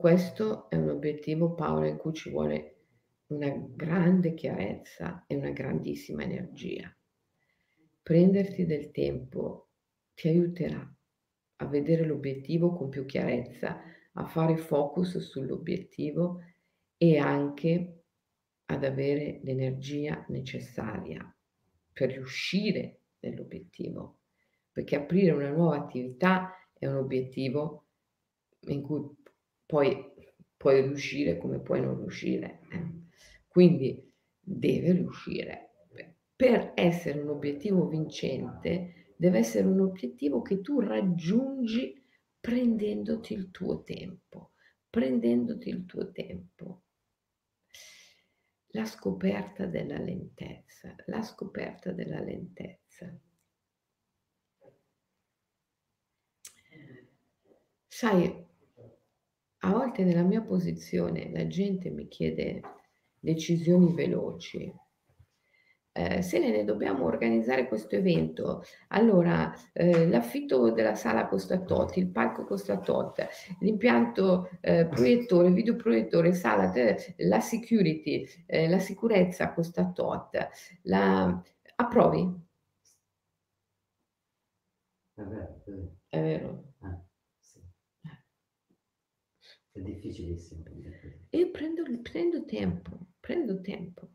Questo 0.00 0.70
è 0.70 0.76
un 0.76 0.88
obiettivo, 0.88 1.52
Paola, 1.52 1.86
in 1.86 1.98
cui 1.98 2.14
ci 2.14 2.30
vuole 2.30 2.76
una 3.26 3.50
grande 3.50 4.32
chiarezza 4.32 5.26
e 5.26 5.36
una 5.36 5.50
grandissima 5.50 6.22
energia. 6.22 6.90
Prenderti 8.00 8.64
del 8.64 8.92
tempo 8.92 9.72
ti 10.14 10.28
aiuterà 10.28 10.90
a 11.56 11.66
vedere 11.66 12.06
l'obiettivo 12.06 12.72
con 12.72 12.88
più 12.88 13.04
chiarezza, 13.04 13.78
a 14.14 14.24
fare 14.24 14.56
focus 14.56 15.18
sull'obiettivo 15.18 16.44
e 16.96 17.18
anche 17.18 18.04
ad 18.64 18.84
avere 18.84 19.40
l'energia 19.42 20.24
necessaria 20.28 21.22
per 21.92 22.08
riuscire 22.08 23.00
nell'obiettivo, 23.18 24.20
perché 24.72 24.96
aprire 24.96 25.32
una 25.32 25.50
nuova 25.50 25.76
attività 25.76 26.54
è 26.72 26.86
un 26.86 26.96
obiettivo 26.96 27.84
in 28.68 28.80
cui 28.80 29.18
poi 29.70 30.12
puoi 30.56 30.82
riuscire 30.82 31.38
come 31.38 31.60
puoi 31.60 31.80
non 31.80 31.96
riuscire. 31.98 32.60
Eh. 32.72 32.90
Quindi 33.46 34.12
deve 34.40 34.92
riuscire. 34.92 35.68
Per 36.34 36.72
essere 36.74 37.20
un 37.20 37.28
obiettivo 37.28 37.86
vincente, 37.86 39.12
deve 39.16 39.38
essere 39.38 39.68
un 39.68 39.80
obiettivo 39.80 40.42
che 40.42 40.60
tu 40.60 40.80
raggiungi 40.80 42.02
prendendoti 42.40 43.34
il 43.34 43.50
tuo 43.50 43.82
tempo, 43.82 44.52
prendendoti 44.88 45.68
il 45.68 45.84
tuo 45.84 46.10
tempo 46.10 46.82
la 48.72 48.84
scoperta 48.84 49.66
della 49.66 49.98
lentezza, 49.98 50.94
la 51.06 51.22
scoperta 51.22 51.92
della 51.92 52.20
lentezza. 52.20 53.12
Sai, 57.88 58.46
a 59.62 59.70
volte 59.72 60.04
nella 60.04 60.22
mia 60.22 60.42
posizione 60.42 61.30
la 61.32 61.46
gente 61.46 61.90
mi 61.90 62.08
chiede 62.08 62.60
decisioni 63.18 63.92
veloci, 63.94 64.72
eh, 65.92 66.22
Selene, 66.22 66.64
dobbiamo 66.64 67.04
organizzare 67.04 67.66
questo 67.66 67.96
evento. 67.96 68.62
Allora, 68.88 69.52
eh, 69.72 70.06
l'affitto 70.08 70.70
della 70.70 70.94
sala 70.94 71.26
costa 71.26 71.60
tot, 71.60 71.96
il 71.96 72.08
palco 72.10 72.44
costa 72.44 72.78
tot, 72.78 73.26
l'impianto 73.60 74.50
eh, 74.60 74.86
proiettore, 74.86 75.50
videoproiettore, 75.50 76.32
sala, 76.32 76.72
la 77.16 77.40
security, 77.40 78.26
eh, 78.46 78.68
la 78.68 78.78
sicurezza 78.78 79.52
costa 79.52 79.90
tot. 79.90 80.48
La... 80.82 81.42
Approvi? 81.76 82.48
È 85.14 85.22
vero. 85.22 85.62
È 86.08 86.20
vero. 86.20 86.64
È 89.72 89.80
difficilissimo. 89.80 90.64
Io 91.30 91.50
prendo, 91.50 91.82
prendo 92.02 92.44
tempo, 92.44 93.06
prendo 93.20 93.60
tempo 93.60 94.10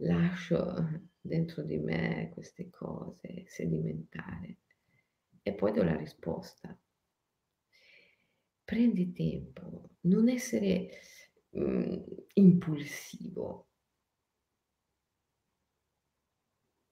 lascio 0.00 1.08
dentro 1.20 1.62
di 1.62 1.78
me 1.78 2.30
queste 2.32 2.70
cose 2.70 3.44
sedimentare 3.46 4.58
e 5.42 5.52
poi 5.54 5.72
do 5.72 5.82
la 5.82 5.96
risposta. 5.96 6.78
Prendi 8.64 9.12
tempo, 9.12 9.90
non 10.02 10.28
essere 10.28 10.90
mh, 11.50 11.60
mm, 11.60 12.02
impulsivo, 12.34 13.68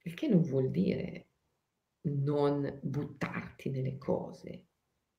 il 0.03 0.15
che 0.15 0.29
non 0.29 0.43
vuol 0.43 0.71
dire 0.71 1.29
non 2.03 2.79
buttarti 2.83 3.71
nelle 3.71 3.97
cose 3.97 4.67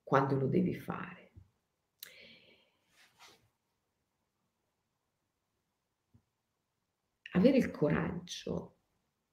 quando 0.03 0.37
lo 0.37 0.47
devi 0.47 0.75
fare. 0.75 1.24
Avere 7.35 7.57
il 7.57 7.69
coraggio 7.69 8.77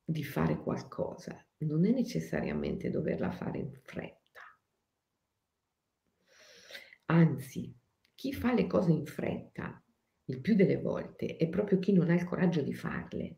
di 0.05 0.25
fare 0.25 0.59
qualcosa 0.59 1.41
non 1.59 1.87
è 1.87 1.93
necessariamente 1.93 2.91
doverla 2.91 3.31
fare 3.31 3.59
in 3.59 3.71
fretta. 3.83 4.41
Anzi, 7.07 7.73
chi 8.15 8.33
fa 8.33 8.53
le 8.53 8.67
cose 8.67 8.91
in 8.91 9.07
fretta 9.07 9.81
il 10.27 10.41
più 10.41 10.57
delle 10.57 10.81
volte 10.81 11.37
è 11.37 11.49
proprio 11.49 11.79
chi 11.79 11.93
non 11.93 12.11
ha 12.11 12.15
il 12.15 12.25
coraggio 12.25 12.63
di 12.63 12.75
farle. 12.75 13.37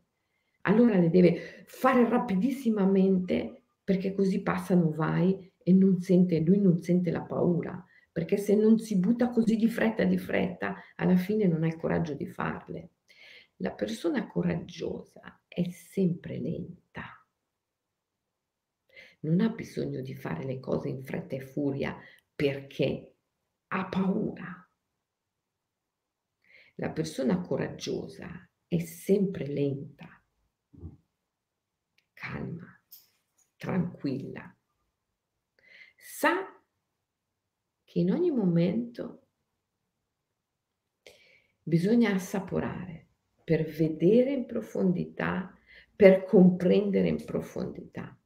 Allora 0.61 0.97
le 0.97 1.11
deve 1.11 1.63
fare 1.67 2.07
rapidissimamente 2.09 3.61
perché 3.83 4.15
così 4.15 4.41
passano 4.41 4.91
vai 4.91 5.51
e 5.61 5.73
non 5.73 5.99
sente, 6.01 6.39
lui 6.39 6.59
non 6.59 6.81
sente 6.81 7.11
la 7.11 7.21
paura, 7.21 7.83
perché 8.11 8.37
se 8.37 8.55
non 8.55 8.79
si 8.79 8.97
butta 8.97 9.29
così 9.29 9.57
di 9.57 9.67
fretta 9.67 10.03
di 10.05 10.17
fretta, 10.17 10.75
alla 10.95 11.17
fine 11.17 11.45
non 11.45 11.63
ha 11.63 11.67
il 11.67 11.77
coraggio 11.77 12.15
di 12.15 12.25
farle. 12.25 12.94
La 13.59 13.71
persona 13.71 14.27
coraggiosa 14.27 15.41
è 15.47 15.69
sempre 15.69 16.39
lenta. 16.39 17.25
Non 19.21 19.39
ha 19.39 19.49
bisogno 19.49 20.01
di 20.01 20.13
fare 20.13 20.43
le 20.43 20.59
cose 20.59 20.89
in 20.89 21.01
fretta 21.03 21.35
e 21.35 21.39
furia 21.39 21.97
perché 22.35 23.15
ha 23.67 23.87
paura. 23.87 24.69
La 26.75 26.91
persona 26.91 27.39
coraggiosa 27.39 28.49
è 28.67 28.79
sempre 28.79 29.47
lenta, 29.47 30.21
calma, 32.11 32.81
tranquilla. 33.55 34.53
Sa 35.95 36.61
che 37.83 37.99
in 37.99 38.11
ogni 38.11 38.31
momento 38.31 39.27
bisogna 41.63 42.13
assaporare 42.13 43.04
per 43.45 43.63
vedere 43.63 44.31
in 44.31 44.45
profondità, 44.47 45.55
per 45.95 46.23
comprendere 46.23 47.07
in 47.07 47.23
profondità. 47.23 48.19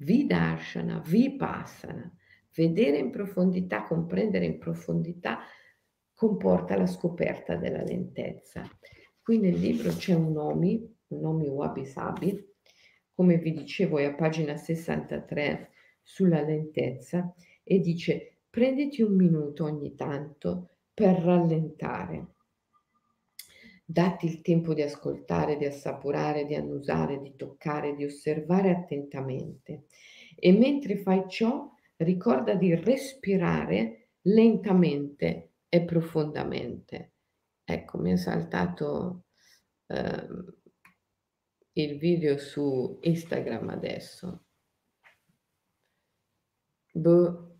Vidarshana, 0.00 1.00
vipassana, 1.00 2.14
vedere 2.54 2.98
in 2.98 3.10
profondità, 3.10 3.84
comprendere 3.84 4.44
in 4.44 4.58
profondità 4.58 5.40
comporta 6.12 6.76
la 6.76 6.86
scoperta 6.86 7.56
della 7.56 7.82
lentezza. 7.82 8.68
Qui 9.22 9.38
nel 9.38 9.58
libro 9.58 9.90
c'è 9.94 10.14
un 10.14 10.32
nomi, 10.32 10.96
un 11.08 11.20
nomi 11.20 11.48
wabi 11.48 11.86
sabi, 11.86 12.46
come 13.14 13.38
vi 13.38 13.52
dicevo 13.52 13.98
è 13.98 14.04
a 14.04 14.14
pagina 14.14 14.56
63 14.56 15.70
sulla 16.02 16.42
lentezza 16.42 17.34
e 17.64 17.80
dice 17.80 18.40
prenditi 18.50 19.00
un 19.02 19.14
minuto 19.14 19.64
ogni 19.64 19.94
tanto 19.94 20.76
per 20.92 21.14
rallentare. 21.20 22.34
Datti 23.90 24.26
il 24.26 24.42
tempo 24.42 24.74
di 24.74 24.82
ascoltare, 24.82 25.56
di 25.56 25.64
assaporare, 25.64 26.44
di 26.44 26.54
annusare, 26.54 27.22
di 27.22 27.34
toccare, 27.36 27.94
di 27.94 28.04
osservare 28.04 28.68
attentamente. 28.70 29.86
E 30.34 30.52
mentre 30.52 30.98
fai 30.98 31.24
ciò, 31.26 31.72
ricorda 31.96 32.52
di 32.54 32.74
respirare 32.74 34.10
lentamente 34.24 35.52
e 35.70 35.84
profondamente. 35.84 37.12
Ecco, 37.64 37.96
mi 37.96 38.12
è 38.12 38.16
saltato 38.16 39.24
eh, 39.86 40.28
il 41.72 41.96
video 41.96 42.36
su 42.36 42.98
Instagram 43.00 43.70
adesso. 43.70 44.44
Boh. 46.92 47.56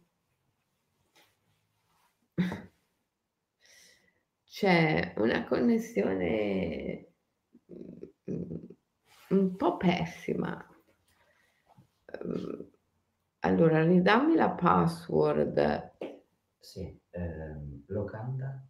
C'è 4.59 5.14
una 5.18 5.44
connessione 5.44 7.12
mm, 8.28 8.56
un 9.28 9.54
po' 9.54 9.76
pessima. 9.76 10.66
Ehm, 12.06 12.70
allora, 13.38 13.84
ridammi 13.84 14.34
la 14.34 14.50
password. 14.50 15.92
Sì 16.59 17.00
ehm, 17.11 17.84
locanda 17.86 18.61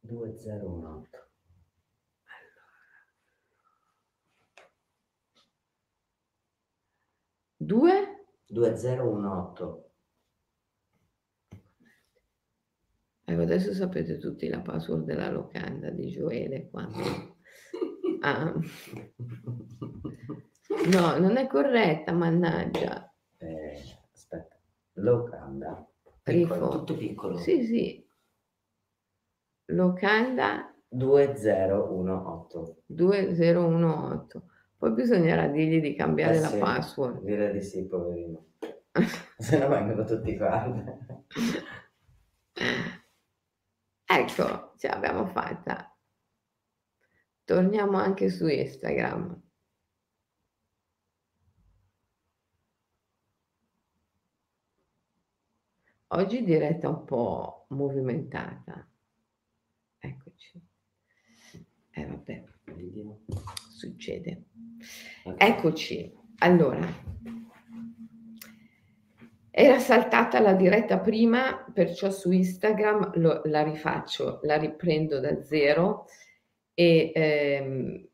2018. 0.00 1.28
Due? 7.56 8.24
2018. 8.48 9.89
Ecco, 13.40 13.52
adesso 13.52 13.72
sapete 13.72 14.18
tutti 14.18 14.48
la 14.48 14.60
password 14.60 15.04
della 15.04 15.30
locanda 15.30 15.88
di 15.90 16.10
Gioele 16.10 16.68
quando... 16.70 16.98
Ah. 18.22 18.52
No, 20.92 21.18
non 21.18 21.38
è 21.38 21.46
corretta, 21.46 22.12
mannaggia. 22.12 23.10
Eh, 23.38 23.82
aspetta, 24.12 24.60
locanda 24.96 25.90
Piccolo, 26.22 26.68
tutto 26.68 26.96
piccolo. 26.98 27.38
Sì, 27.38 27.64
sì. 27.64 28.06
Locanda 29.68 30.70
2018. 30.86 32.82
2018. 32.84 34.42
Poi 34.76 34.92
bisognerà 34.92 35.46
dirgli 35.46 35.80
di 35.80 35.94
cambiare 35.94 36.36
eh 36.36 36.40
la 36.40 36.48
sì, 36.48 36.58
password. 36.58 37.22
Direi 37.22 37.52
di 37.52 37.62
sì, 37.62 37.86
poverino. 37.86 38.48
Se 39.38 39.58
no 39.58 39.68
vengono 39.68 40.04
tutti 40.04 40.36
guarda. 40.36 40.98
ecco, 44.10 44.74
ce 44.76 44.88
l'abbiamo 44.88 45.26
fatta. 45.26 45.96
Torniamo 47.44 47.98
anche 47.98 48.28
su 48.28 48.46
Instagram. 48.46 49.40
Oggi 56.12 56.42
diretta 56.42 56.88
un 56.88 57.04
po' 57.04 57.66
movimentata. 57.68 58.88
Eccoci. 59.98 60.60
E 61.90 62.00
eh, 62.00 62.06
vabbè, 62.06 62.44
succede. 63.68 64.46
Eccoci. 65.36 66.12
Allora, 66.38 66.80
era 69.50 69.78
saltata 69.78 70.38
la 70.40 70.54
diretta 70.54 71.00
prima, 71.00 71.64
perciò 71.72 72.10
su 72.10 72.30
Instagram 72.30 73.18
lo, 73.18 73.40
la 73.44 73.62
rifaccio, 73.62 74.40
la 74.42 74.56
riprendo 74.56 75.18
da 75.18 75.42
zero 75.42 76.06
e 76.72 77.10
ehm, 77.14 78.08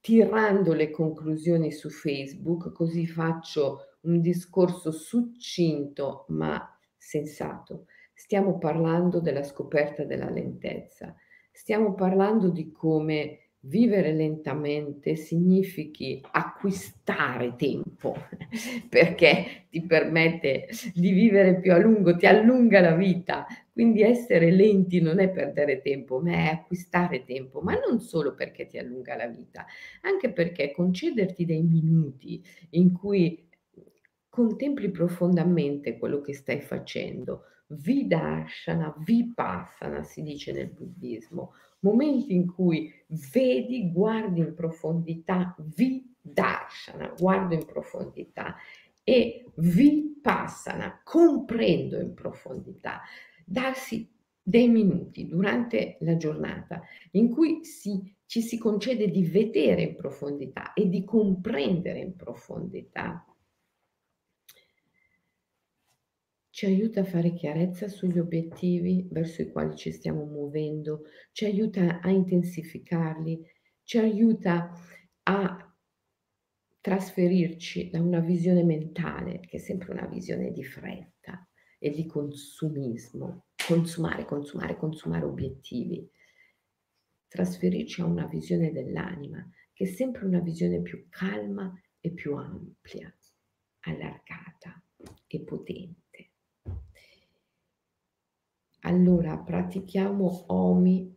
tirando 0.00 0.72
le 0.72 0.90
conclusioni 0.90 1.70
su 1.70 1.90
Facebook, 1.90 2.72
così 2.72 3.06
faccio 3.06 3.96
un 4.02 4.20
discorso 4.20 4.90
succinto 4.90 6.24
ma 6.28 6.76
sensato. 6.96 7.86
Stiamo 8.12 8.58
parlando 8.58 9.20
della 9.20 9.44
scoperta 9.44 10.04
della 10.04 10.28
lentezza, 10.28 11.14
stiamo 11.52 11.94
parlando 11.94 12.50
di 12.50 12.72
come 12.72 13.49
vivere 13.62 14.12
lentamente 14.12 15.16
significhi 15.16 16.20
acquistare 16.30 17.56
tempo, 17.56 18.16
perché 18.88 19.66
ti 19.68 19.82
permette 19.82 20.68
di 20.94 21.12
vivere 21.12 21.60
più 21.60 21.72
a 21.72 21.78
lungo, 21.78 22.16
ti 22.16 22.26
allunga 22.26 22.80
la 22.80 22.94
vita. 22.94 23.46
Quindi 23.72 24.02
essere 24.02 24.50
lenti 24.50 25.00
non 25.00 25.20
è 25.20 25.30
perdere 25.30 25.80
tempo, 25.80 26.20
ma 26.20 26.32
è 26.32 26.46
acquistare 26.46 27.24
tempo, 27.24 27.60
ma 27.60 27.74
non 27.74 28.00
solo 28.00 28.34
perché 28.34 28.66
ti 28.66 28.78
allunga 28.78 29.16
la 29.16 29.26
vita, 29.26 29.64
anche 30.02 30.30
perché 30.32 30.70
concederti 30.70 31.44
dei 31.44 31.62
minuti 31.62 32.42
in 32.70 32.92
cui 32.92 33.46
contempli 34.28 34.90
profondamente 34.90 35.98
quello 35.98 36.20
che 36.20 36.34
stai 36.34 36.60
facendo. 36.60 37.44
Vidarshana, 37.72 38.94
vipassana 38.98 40.02
si 40.02 40.22
dice 40.22 40.52
nel 40.52 40.70
buddismo, 40.70 41.52
momenti 41.80 42.34
in 42.34 42.52
cui 42.52 42.92
vedi, 43.32 43.90
guardi 43.90 44.40
in 44.40 44.54
profondità, 44.54 45.54
vidarshana, 45.58 47.14
guardo 47.18 47.54
in 47.54 47.64
profondità 47.64 48.56
e 49.02 49.44
vipassana, 49.54 51.00
comprendo 51.04 51.98
in 51.98 52.14
profondità, 52.14 53.00
darsi 53.44 54.08
dei 54.42 54.68
minuti 54.68 55.26
durante 55.26 55.96
la 56.00 56.16
giornata 56.16 56.82
in 57.12 57.30
cui 57.30 57.64
si, 57.64 58.14
ci 58.26 58.40
si 58.40 58.58
concede 58.58 59.10
di 59.10 59.24
vedere 59.24 59.82
in 59.82 59.96
profondità 59.96 60.72
e 60.72 60.88
di 60.88 61.04
comprendere 61.04 61.98
in 61.98 62.16
profondità 62.16 63.24
ci 66.60 66.66
aiuta 66.66 67.00
a 67.00 67.04
fare 67.04 67.32
chiarezza 67.32 67.88
sugli 67.88 68.18
obiettivi 68.18 69.08
verso 69.10 69.40
i 69.40 69.50
quali 69.50 69.74
ci 69.76 69.90
stiamo 69.92 70.26
muovendo, 70.26 71.04
ci 71.32 71.46
aiuta 71.46 72.02
a 72.02 72.10
intensificarli, 72.10 73.42
ci 73.82 73.96
aiuta 73.96 74.70
a 75.22 75.74
trasferirci 76.82 77.88
da 77.88 78.02
una 78.02 78.20
visione 78.20 78.62
mentale, 78.62 79.40
che 79.40 79.56
è 79.56 79.58
sempre 79.58 79.92
una 79.92 80.04
visione 80.04 80.52
di 80.52 80.62
fretta 80.62 81.48
e 81.78 81.88
di 81.92 82.04
consumismo, 82.04 83.46
consumare, 83.66 84.26
consumare, 84.26 84.76
consumare 84.76 85.24
obiettivi, 85.24 86.06
trasferirci 87.26 88.02
a 88.02 88.04
una 88.04 88.26
visione 88.26 88.70
dell'anima, 88.70 89.48
che 89.72 89.84
è 89.84 89.86
sempre 89.86 90.26
una 90.26 90.40
visione 90.40 90.82
più 90.82 91.06
calma 91.08 91.72
e 92.00 92.12
più 92.12 92.36
ampia, 92.36 93.10
allargata 93.86 94.84
e 95.26 95.40
potente. 95.40 96.09
Allora 98.82 99.36
pratichiamo 99.36 100.44
Omi 100.46 101.14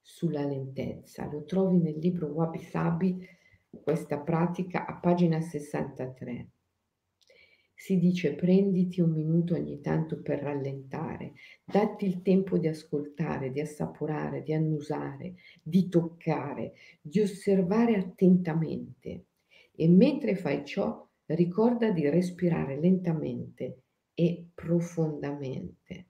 sulla 0.00 0.44
lentezza. 0.44 1.28
Lo 1.30 1.44
trovi 1.44 1.76
nel 1.76 1.98
libro 1.98 2.28
Wabi 2.28 2.60
Sabi, 2.60 3.26
questa 3.68 4.18
pratica 4.20 4.86
a 4.86 4.98
pagina 4.98 5.38
63. 5.38 6.48
Si 7.74 7.98
dice 7.98 8.34
prenditi 8.34 9.02
un 9.02 9.12
minuto 9.12 9.54
ogni 9.54 9.80
tanto 9.80 10.22
per 10.22 10.40
rallentare, 10.40 11.34
datti 11.62 12.06
il 12.06 12.22
tempo 12.22 12.56
di 12.56 12.66
ascoltare, 12.68 13.52
di 13.52 13.60
assaporare, 13.60 14.42
di 14.42 14.54
annusare, 14.54 15.34
di 15.62 15.88
toccare, 15.88 16.72
di 17.02 17.20
osservare 17.20 17.96
attentamente. 17.96 19.26
E 19.76 19.88
mentre 19.88 20.34
fai 20.36 20.64
ciò, 20.64 21.06
ricorda 21.26 21.90
di 21.90 22.08
respirare 22.08 22.80
lentamente 22.80 23.82
e 24.14 24.48
profondamente. 24.54 26.06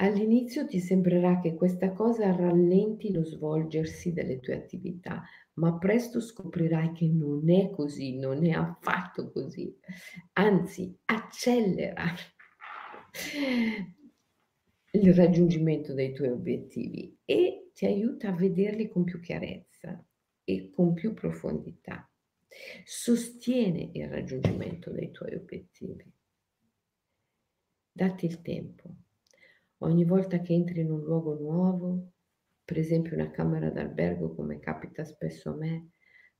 All'inizio 0.00 0.64
ti 0.64 0.78
sembrerà 0.78 1.40
che 1.40 1.54
questa 1.54 1.92
cosa 1.92 2.30
rallenti 2.30 3.10
lo 3.10 3.24
svolgersi 3.24 4.12
delle 4.12 4.38
tue 4.38 4.54
attività, 4.54 5.24
ma 5.54 5.76
presto 5.76 6.20
scoprirai 6.20 6.92
che 6.92 7.08
non 7.08 7.50
è 7.50 7.70
così, 7.70 8.16
non 8.16 8.46
è 8.46 8.50
affatto 8.50 9.32
così, 9.32 9.76
anzi 10.34 10.96
accelera 11.06 12.04
il 14.92 15.14
raggiungimento 15.14 15.92
dei 15.94 16.12
tuoi 16.12 16.28
obiettivi 16.28 17.18
e 17.24 17.70
ti 17.74 17.84
aiuta 17.84 18.28
a 18.28 18.36
vederli 18.36 18.88
con 18.88 19.02
più 19.02 19.18
chiarezza 19.18 20.00
e 20.44 20.70
con 20.70 20.94
più 20.94 21.12
profondità. 21.12 22.08
Sostiene 22.84 23.90
il 23.94 24.08
raggiungimento 24.08 24.92
dei 24.92 25.10
tuoi 25.10 25.34
obiettivi. 25.34 26.08
Datti 27.90 28.26
il 28.26 28.40
tempo. 28.42 28.94
Ogni 29.78 30.04
volta 30.04 30.40
che 30.40 30.52
entri 30.54 30.80
in 30.80 30.90
un 30.90 31.02
luogo 31.02 31.34
nuovo, 31.34 32.12
per 32.64 32.78
esempio 32.78 33.14
una 33.14 33.30
camera 33.30 33.70
d'albergo 33.70 34.34
come 34.34 34.58
capita 34.58 35.04
spesso 35.04 35.50
a 35.50 35.56
me, 35.56 35.90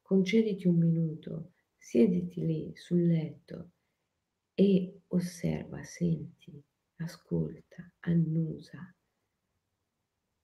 concediti 0.02 0.66
un 0.66 0.76
minuto, 0.76 1.52
siediti 1.76 2.44
lì 2.44 2.72
sul 2.74 3.06
letto 3.06 3.70
e 4.54 5.02
osserva, 5.06 5.82
senti, 5.84 6.60
ascolta, 6.96 7.88
annusa. 8.00 8.92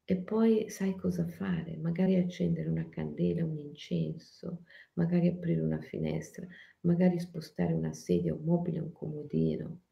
E 0.06 0.16
poi 0.18 0.68
sai 0.70 0.94
cosa 0.94 1.26
fare, 1.26 1.76
magari 1.78 2.14
accendere 2.16 2.68
una 2.68 2.88
candela, 2.88 3.44
un 3.44 3.58
incenso, 3.58 4.64
magari 4.92 5.28
aprire 5.28 5.62
una 5.62 5.80
finestra, 5.80 6.46
magari 6.80 7.18
spostare 7.18 7.72
una 7.72 7.92
sedia, 7.92 8.34
un 8.34 8.44
mobile, 8.44 8.78
un 8.78 8.92
comodino. 8.92 9.83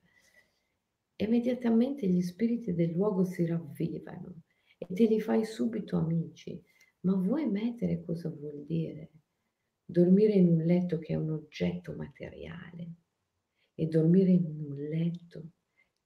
Immediatamente 1.22 2.06
gli 2.08 2.20
spiriti 2.20 2.74
del 2.74 2.90
luogo 2.90 3.24
si 3.24 3.46
ravvivano 3.46 4.42
e 4.76 4.86
te 4.92 5.06
li 5.06 5.20
fai 5.20 5.44
subito 5.44 5.96
amici. 5.96 6.60
Ma 7.00 7.14
vuoi 7.14 7.48
mettere 7.48 8.02
cosa 8.04 8.28
vuol 8.28 8.64
dire? 8.64 9.10
Dormire 9.84 10.32
in 10.32 10.48
un 10.48 10.64
letto 10.64 10.98
che 10.98 11.12
è 11.12 11.16
un 11.16 11.30
oggetto 11.30 11.94
materiale 11.94 12.94
e 13.74 13.86
dormire 13.86 14.30
in 14.30 14.44
un 14.44 14.74
letto 14.76 15.50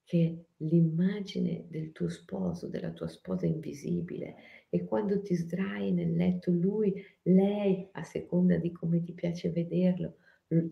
che 0.05 0.25
è 0.25 0.65
l'immagine 0.65 1.67
del 1.69 1.93
tuo 1.93 2.09
sposo, 2.09 2.69
della 2.69 2.93
tua 2.93 3.09
sposa 3.09 3.47
invisibile 3.47 4.37
e 4.69 4.85
quando 4.85 5.21
ti 5.21 5.35
sdrai 5.35 5.93
nel 5.93 6.15
letto 6.15 6.51
lui, 6.51 6.95
lei, 7.23 7.89
a 7.93 8.03
seconda 8.03 8.57
di 8.57 8.71
come 8.71 9.03
ti 9.03 9.13
piace 9.13 9.51
vederlo, 9.51 10.19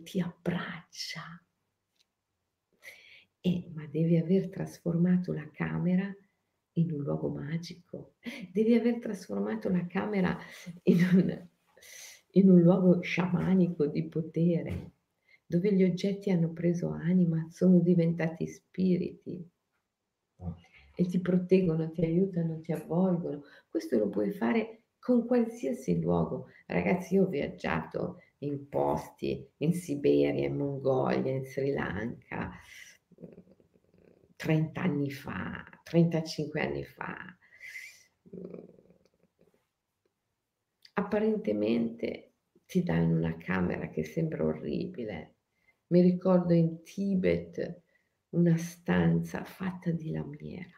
ti 0.03 0.20
abbraccia. 0.20 1.42
E, 3.47 3.70
ma 3.74 3.86
devi 3.86 4.16
aver 4.16 4.49
trasformato 4.49 5.34
la 5.34 5.47
camera 5.51 6.11
in 6.76 6.90
un 6.90 7.03
luogo 7.03 7.28
magico, 7.28 8.14
devi 8.51 8.74
aver 8.74 9.01
trasformato 9.01 9.68
la 9.68 9.86
camera 9.86 10.34
in 10.84 10.99
un, 11.12 11.49
in 12.30 12.49
un 12.49 12.61
luogo 12.62 13.03
sciamanico 13.03 13.84
di 13.86 14.09
potere, 14.09 14.92
dove 15.45 15.74
gli 15.74 15.84
oggetti 15.84 16.30
hanno 16.30 16.55
preso 16.55 16.88
anima, 16.88 17.47
sono 17.51 17.80
diventati 17.80 18.47
spiriti 18.47 19.47
e 20.97 21.07
ti 21.07 21.20
proteggono, 21.20 21.90
ti 21.90 22.03
aiutano, 22.03 22.61
ti 22.61 22.72
avvolgono. 22.72 23.42
Questo 23.68 23.99
lo 23.99 24.09
puoi 24.09 24.32
fare 24.32 24.84
con 24.99 25.26
qualsiasi 25.26 26.01
luogo. 26.01 26.47
Ragazzi, 26.66 27.16
io 27.16 27.24
ho 27.24 27.28
viaggiato 27.28 28.22
in 28.38 28.70
posti 28.70 29.47
in 29.59 29.74
Siberia, 29.74 30.47
in 30.47 30.57
Mongolia, 30.57 31.30
in 31.30 31.45
Sri 31.45 31.72
Lanka, 31.72 32.51
30 34.45 34.78
anni 34.78 35.11
fa, 35.11 35.64
35 35.82 36.61
anni 36.61 36.84
fa. 36.84 37.16
Apparentemente 40.92 42.34
ti 42.66 42.82
danno 42.82 43.16
una 43.16 43.38
camera 43.38 43.88
che 43.88 44.05
sembra 44.05 44.45
orribile. 44.45 45.36
Mi 45.86 46.03
ricordo 46.03 46.53
in 46.53 46.82
Tibet 46.82 47.84
una 48.34 48.55
stanza 48.59 49.45
fatta 49.45 49.90
di 49.90 50.11
lamiera. 50.11 50.76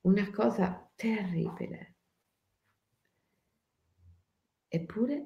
Una 0.00 0.28
cosa 0.32 0.90
terribile. 0.96 1.98
Eppure, 4.66 5.24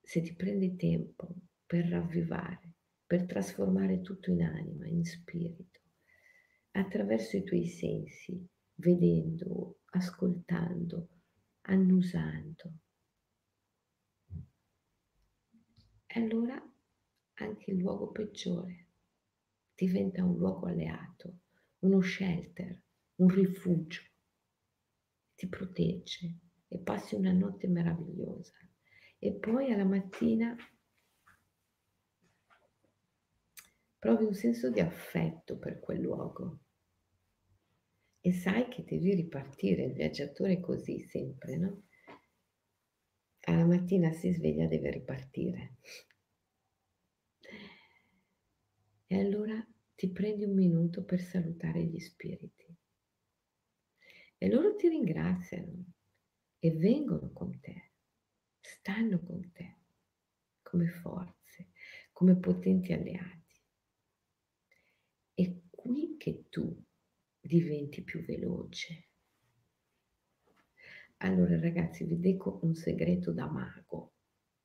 se 0.00 0.22
ti 0.22 0.34
prendi 0.34 0.76
tempo 0.76 1.28
per 1.66 1.88
ravvivare, 1.88 2.72
per 3.06 3.26
trasformare 3.26 4.00
tutto 4.00 4.30
in 4.30 4.42
anima, 4.42 4.86
in 4.86 5.04
spirito, 5.04 5.73
attraverso 6.76 7.36
i 7.36 7.44
tuoi 7.44 7.66
sensi, 7.66 8.46
vedendo, 8.76 9.80
ascoltando, 9.90 11.08
annusando. 11.62 12.72
E 16.06 16.20
allora 16.20 16.60
anche 17.34 17.70
il 17.70 17.78
luogo 17.78 18.10
peggiore 18.10 18.88
diventa 19.74 20.24
un 20.24 20.36
luogo 20.36 20.66
alleato, 20.66 21.40
uno 21.80 22.00
shelter, 22.00 22.80
un 23.16 23.28
rifugio. 23.28 24.02
Ti 25.34 25.48
protegge 25.48 26.38
e 26.68 26.78
passi 26.78 27.14
una 27.14 27.32
notte 27.32 27.68
meravigliosa. 27.68 28.54
E 29.18 29.32
poi 29.32 29.72
alla 29.72 29.84
mattina 29.84 30.56
provi 34.04 34.24
un 34.24 34.34
senso 34.34 34.68
di 34.68 34.80
affetto 34.80 35.56
per 35.56 35.80
quel 35.80 35.98
luogo 35.98 36.58
e 38.20 38.32
sai 38.34 38.68
che 38.68 38.84
devi 38.84 39.14
ripartire, 39.14 39.84
il 39.84 39.94
viaggiatore 39.94 40.52
è 40.52 40.60
così 40.60 41.00
sempre, 41.00 41.56
no? 41.56 41.82
Alla 43.46 43.64
mattina 43.64 44.12
si 44.12 44.30
sveglia, 44.30 44.66
deve 44.66 44.90
ripartire. 44.90 45.76
E 49.06 49.18
allora 49.18 49.66
ti 49.94 50.10
prendi 50.10 50.44
un 50.44 50.54
minuto 50.54 51.02
per 51.02 51.20
salutare 51.20 51.82
gli 51.82 51.98
spiriti. 51.98 52.76
E 54.36 54.50
loro 54.50 54.76
ti 54.76 54.86
ringraziano 54.86 55.82
e 56.58 56.70
vengono 56.72 57.32
con 57.32 57.58
te, 57.58 57.92
stanno 58.60 59.18
con 59.22 59.50
te 59.50 59.78
come 60.60 60.88
forze, 60.88 61.70
come 62.12 62.36
potenti 62.36 62.92
alleati 62.92 63.43
qui 65.70 66.16
che 66.16 66.44
tu 66.48 66.82
diventi 67.40 68.02
più 68.02 68.24
veloce. 68.24 69.08
Allora 71.18 71.60
ragazzi 71.60 72.04
vi 72.04 72.18
dico 72.18 72.60
un 72.62 72.74
segreto 72.74 73.32
da 73.32 73.46
mago, 73.46 74.14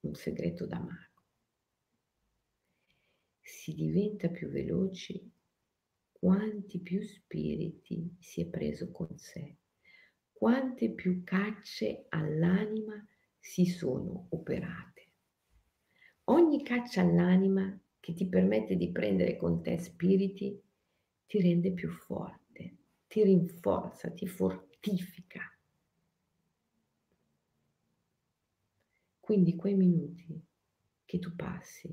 un 0.01 0.15
segreto 0.15 0.65
da 0.65 0.79
mago. 0.79 1.23
Si 3.41 3.73
diventa 3.73 4.29
più 4.29 4.49
veloci 4.49 5.31
quanti 6.11 6.79
più 6.79 7.01
spiriti 7.01 8.15
si 8.19 8.41
è 8.41 8.47
preso 8.47 8.91
con 8.91 9.17
sé, 9.17 9.57
quante 10.31 10.91
più 10.91 11.23
cacce 11.23 12.05
all'anima 12.09 13.05
si 13.39 13.65
sono 13.65 14.27
operate. 14.29 15.07
Ogni 16.25 16.63
caccia 16.63 17.01
all'anima 17.01 17.77
che 17.99 18.13
ti 18.13 18.27
permette 18.27 18.75
di 18.75 18.91
prendere 18.91 19.35
con 19.35 19.61
te 19.61 19.77
spiriti 19.77 20.61
ti 21.25 21.41
rende 21.41 21.73
più 21.73 21.89
forte, 21.89 22.77
ti 23.07 23.23
rinforza, 23.23 24.11
ti 24.11 24.27
fortifica. 24.27 25.41
Quindi 29.19 29.55
quei 29.55 29.75
minuti 29.75 30.43
che 31.05 31.19
tu 31.19 31.35
passi 31.35 31.87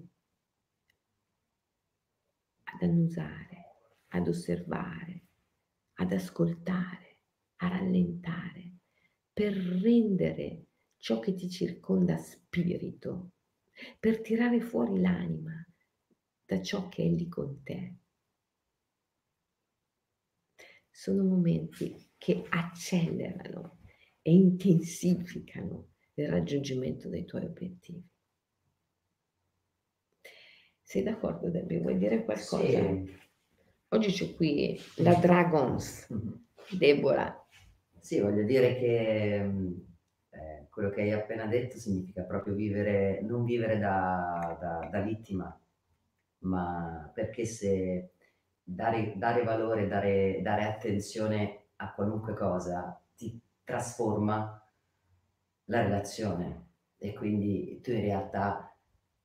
ad 2.65 2.83
annusare, 2.83 3.65
ad 4.09 4.27
osservare, 4.29 5.27
ad 5.95 6.13
ascoltare, 6.13 7.19
a 7.57 7.69
rallentare, 7.69 8.77
per 9.33 9.53
rendere 9.53 10.67
ciò 10.97 11.21
che 11.21 11.35
ti 11.35 11.51
circonda 11.51 12.17
spirito, 12.17 13.33
per 14.01 14.21
tirare 14.23 14.61
fuori 14.61 14.99
l'anima 14.99 15.66
da 16.47 16.63
ciò 16.63 16.89
che 16.89 17.03
è 17.03 17.09
lì 17.09 17.29
con 17.29 17.63
te. 17.63 17.95
Sono 20.91 21.25
momenti 21.25 22.11
che 22.17 22.45
accelerano 22.49 23.79
e 24.23 24.33
intensificano 24.33 25.89
il 26.15 26.29
raggiungimento 26.29 27.09
dei 27.09 27.25
tuoi 27.25 27.45
obiettivi. 27.45 28.03
Sei 30.83 31.03
d'accordo 31.03 31.51
Debbie? 31.51 31.81
Vuoi 31.81 31.99
dire 31.99 32.25
qualcosa? 32.25 32.59
Sì. 32.67 33.15
Oggi 33.89 34.13
c'è 34.13 34.35
qui 34.35 34.79
la 34.97 35.15
Dragons, 35.15 36.09
Mm-hmm. 36.13 36.33
Deborah. 36.79 37.47
Sì, 38.01 38.21
voglio 38.21 38.45
dire 38.45 38.77
che 38.77 39.41
mh, 39.43 39.87
eh, 40.31 40.67
quello 40.71 40.91
che 40.91 41.03
hai 41.03 41.13
appena 41.13 41.47
detto 41.47 41.77
significa 41.79 42.23
proprio 42.23 42.55
vivere, 42.55 43.21
non 43.23 43.45
vivere 43.45 43.79
da, 43.79 44.57
da- 44.61 44.89
da 44.91 45.01
vittima, 45.01 45.61
ma 46.41 47.11
perché 47.15 47.45
se 47.45 48.11
dare, 48.63 49.15
dare 49.17 49.43
valore, 49.45 49.89
dare, 49.89 50.41
dare 50.43 50.65
attenzione 50.65 51.67
a 51.77 51.93
qualunque 51.93 52.35
cosa 52.35 53.01
ti 53.17 53.41
trasforma 53.65 54.61
la 55.67 55.83
relazione 55.83 56.65
e 56.99 57.13
quindi 57.13 57.81
tu 57.83 57.91
in 57.91 58.01
realtà 58.01 58.75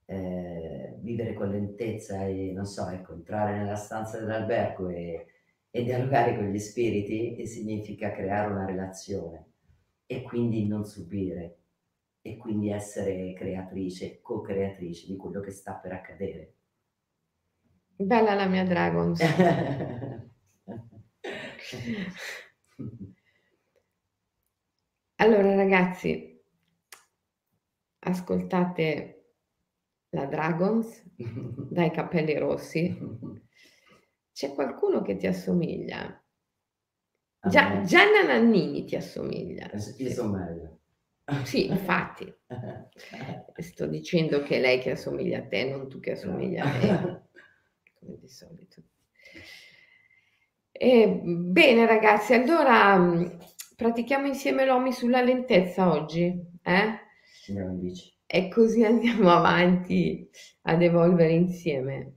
eh, 0.05 0.97
vivere 0.99 1.33
con 1.33 1.49
lentezza 1.49 2.25
e 2.25 2.51
non 2.53 2.65
so, 2.65 2.87
ecco, 2.89 3.13
entrare 3.13 3.57
nella 3.57 3.75
stanza 3.75 4.19
dell'albergo 4.19 4.89
e, 4.89 5.27
e 5.69 5.83
dialogare 5.83 6.35
con 6.35 6.49
gli 6.49 6.59
spiriti 6.59 7.45
significa 7.47 8.11
creare 8.11 8.51
una 8.51 8.65
relazione 8.65 9.45
e 10.05 10.21
quindi 10.23 10.67
non 10.67 10.83
subire 10.83 11.57
e 12.21 12.37
quindi 12.37 12.69
essere 12.69 13.33
creatrice, 13.33 14.19
co-creatrice 14.21 15.07
di 15.07 15.15
quello 15.15 15.39
che 15.39 15.51
sta 15.51 15.73
per 15.73 15.93
accadere. 15.93 16.55
Bella 18.01 18.33
la 18.33 18.47
mia 18.47 18.63
Dragons. 18.63 19.21
Allora 25.21 25.53
ragazzi, 25.53 26.41
ascoltate 27.99 29.33
la 30.09 30.25
Dragons 30.25 31.03
dai 31.69 31.91
capelli 31.91 32.37
rossi. 32.39 32.97
C'è 34.33 34.53
qualcuno 34.55 35.03
che 35.03 35.17
ti 35.17 35.27
assomiglia? 35.27 36.19
Gia-? 37.47 37.81
Gianna 37.81 38.23
Nannini 38.25 38.83
ti 38.85 38.95
assomiglia. 38.95 39.69
Io 39.97 40.09
sono 40.09 40.37
meglio. 40.37 40.79
Sì, 41.43 41.67
infatti. 41.67 42.33
Sto 43.57 43.85
dicendo 43.85 44.41
che 44.41 44.57
è 44.57 44.59
lei 44.59 44.79
che 44.79 44.91
assomiglia 44.91 45.39
a 45.39 45.47
te, 45.47 45.69
non 45.69 45.87
tu 45.87 45.99
che 45.99 46.11
assomigli 46.13 46.57
a 46.57 46.65
me, 46.65 47.29
come 48.01 48.17
di 48.19 48.27
solito. 48.27 48.81
E, 50.71 51.21
bene 51.23 51.85
ragazzi, 51.85 52.33
allora 52.33 52.97
mh, 52.97 53.37
pratichiamo 53.75 54.27
insieme 54.27 54.65
l'OMI 54.65 54.91
sulla 54.91 55.21
lentezza 55.21 55.91
oggi, 55.91 56.25
eh? 56.63 56.99
E 58.25 58.49
così 58.49 58.83
andiamo 58.83 59.29
avanti 59.29 60.27
ad 60.63 60.81
evolvere 60.81 61.33
insieme. 61.33 62.15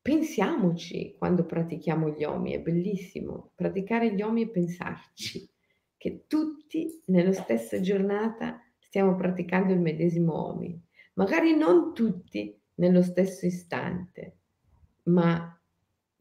Pensiamoci 0.00 1.14
quando 1.18 1.44
pratichiamo 1.44 2.10
gli 2.10 2.24
OMI, 2.24 2.52
è 2.52 2.60
bellissimo. 2.60 3.52
Praticare 3.54 4.14
gli 4.14 4.20
OMI 4.20 4.42
e 4.42 4.50
pensarci 4.50 5.48
che 5.96 6.26
tutti 6.26 7.02
nella 7.06 7.32
stessa 7.32 7.80
giornata 7.80 8.60
stiamo 8.78 9.16
praticando 9.16 9.72
il 9.72 9.80
medesimo 9.80 10.48
OMI. 10.48 10.78
Magari 11.14 11.56
non 11.56 11.94
tutti 11.94 12.60
nello 12.74 13.02
stesso 13.02 13.46
istante, 13.46 14.40
ma 15.04 15.60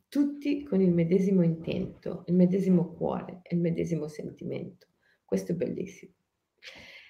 tutti 0.07 0.63
con 0.63 0.81
il 0.81 0.91
medesimo 0.91 1.41
intento, 1.41 2.23
il 2.27 2.36
medesimo 2.36 2.93
cuore 2.93 3.41
il 3.53 3.59
medesimo 3.59 4.07
sentimento. 4.07 4.88
Questo 5.25 5.53
è 5.53 5.55
bellissimo. 5.55 6.13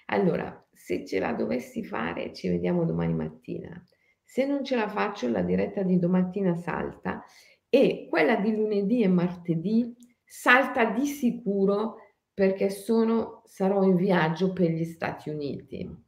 Allora, 0.06 0.66
se 0.70 1.04
ce 1.06 1.18
la 1.18 1.32
dovessi 1.32 1.84
fare, 1.84 2.32
ci 2.32 2.48
vediamo 2.48 2.84
domani 2.84 3.14
mattina. 3.14 3.82
Se 4.22 4.46
non 4.46 4.64
ce 4.64 4.76
la 4.76 4.88
faccio, 4.88 5.28
la 5.28 5.42
diretta 5.42 5.82
di 5.82 5.98
domattina 5.98 6.54
salta 6.54 7.22
e 7.68 8.06
quella 8.08 8.36
di 8.36 8.54
lunedì 8.54 9.02
e 9.02 9.08
martedì 9.08 9.94
salta 10.24 10.86
di 10.86 11.06
sicuro 11.06 11.96
perché 12.32 12.68
sono, 12.70 13.42
sarò 13.44 13.84
in 13.84 13.96
viaggio 13.96 14.52
per 14.52 14.70
gli 14.70 14.84
Stati 14.84 15.30
Uniti. 15.30 16.02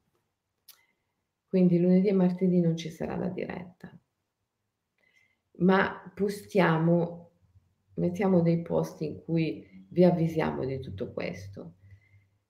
Quindi 1.47 1.79
lunedì 1.79 2.09
e 2.09 2.13
martedì 2.13 2.61
non 2.61 2.77
ci 2.77 2.91
sarà 2.91 3.17
la 3.17 3.29
diretta. 3.29 3.97
Ma 5.59 6.13
postiamo, 6.15 7.31
mettiamo 7.95 8.41
dei 8.43 8.63
post 8.63 9.01
in 9.03 9.23
cui 9.25 9.67
vi 9.89 10.05
avvisiamo 10.05 10.65
di 10.65 10.81
tutto 10.81 11.13
questo. 11.13 11.77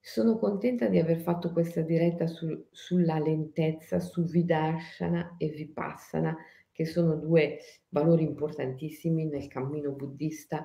Sono 0.01 0.39
contenta 0.39 0.87
di 0.87 0.99
aver 0.99 1.21
fatto 1.21 1.53
questa 1.53 1.81
diretta 1.83 2.27
sul- 2.27 2.69
sulla 2.71 3.19
lentezza, 3.19 3.99
su 4.01 4.25
Vidarshana 4.25 5.37
e 5.37 5.49
Vipassana, 5.49 6.37
che 6.73 6.85
sono 6.85 7.17
due 7.17 7.59
valori 7.89 8.23
importantissimi 8.23 9.27
nel 9.27 9.49
cammino 9.49 9.93
buddista 9.93 10.65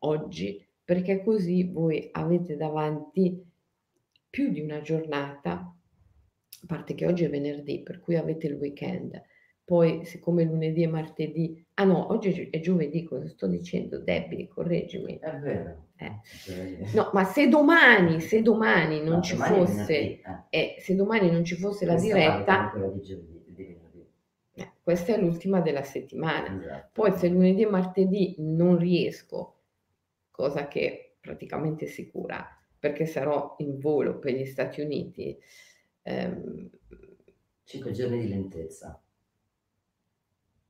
oggi, 0.00 0.66
perché 0.84 1.22
così 1.22 1.70
voi 1.70 2.08
avete 2.12 2.56
davanti 2.56 3.42
più 4.28 4.50
di 4.50 4.60
una 4.60 4.80
giornata, 4.80 5.52
a 5.52 6.66
parte 6.66 6.94
che 6.94 7.06
oggi 7.06 7.24
è 7.24 7.30
venerdì, 7.30 7.82
per 7.82 8.00
cui 8.00 8.16
avete 8.16 8.46
il 8.46 8.54
weekend. 8.54 9.22
Poi, 9.64 10.04
siccome 10.04 10.44
lunedì 10.44 10.82
e 10.82 10.88
martedì, 10.88 11.64
ah 11.82 11.84
no, 11.84 12.12
oggi 12.12 12.30
è 12.30 12.32
gio- 12.32 12.48
è 12.50 12.60
giovedì, 12.60 13.04
cosa 13.04 13.28
sto 13.28 13.46
dicendo? 13.46 13.98
Debbie, 13.98 14.48
correggimi. 14.48 15.18
È 15.18 15.30
vero. 15.38 15.88
Eh. 15.96 16.20
No, 16.94 17.10
ma 17.12 17.24
se 17.24 17.48
domani, 17.48 18.20
se 18.20 18.42
domani 18.42 19.02
non 19.02 19.16
no, 19.16 19.22
ci 19.22 19.34
domani 19.34 19.54
fosse, 19.54 19.98
eh. 19.98 20.20
eh, 20.50 20.76
se 20.78 20.94
domani 20.94 21.30
non 21.30 21.44
ci 21.44 21.56
fosse 21.56 21.84
la 21.84 21.94
Questa 21.94 22.14
vale 22.16 22.30
diretta, 22.30 22.72
di 22.92 23.00
giovedì, 23.02 23.44
di 23.54 23.78
eh, 24.54 24.72
questa 24.82 25.14
è 25.14 25.20
l'ultima 25.20 25.60
della 25.60 25.82
settimana. 25.82 26.58
Esatto. 26.58 26.88
Poi 26.92 27.12
se 27.12 27.28
lunedì 27.28 27.62
e 27.62 27.68
martedì 27.68 28.34
non 28.38 28.78
riesco, 28.78 29.60
cosa 30.30 30.68
che 30.68 30.80
è 30.80 31.12
praticamente 31.20 31.86
sicura, 31.86 32.44
perché 32.78 33.06
sarò 33.06 33.54
in 33.58 33.78
volo 33.78 34.18
per 34.18 34.34
gli 34.34 34.44
Stati 34.44 34.80
Uniti, 34.80 35.38
ehm, 36.02 36.70
Cinque 37.64 37.92
giorni 37.92 38.20
di 38.20 38.28
lentezza. 38.28 39.01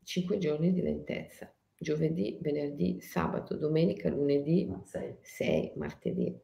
Cinque 0.03 0.38
giorni 0.38 0.72
di 0.72 0.82
lentezza. 0.82 1.53
Giovedì, 1.76 2.38
venerdì, 2.40 3.00
sabato, 3.00 3.57
domenica, 3.57 4.09
lunedì, 4.09 4.66
No, 4.66 4.82
sei. 4.84 5.16
6, 5.20 5.72
martedì. 5.76 6.38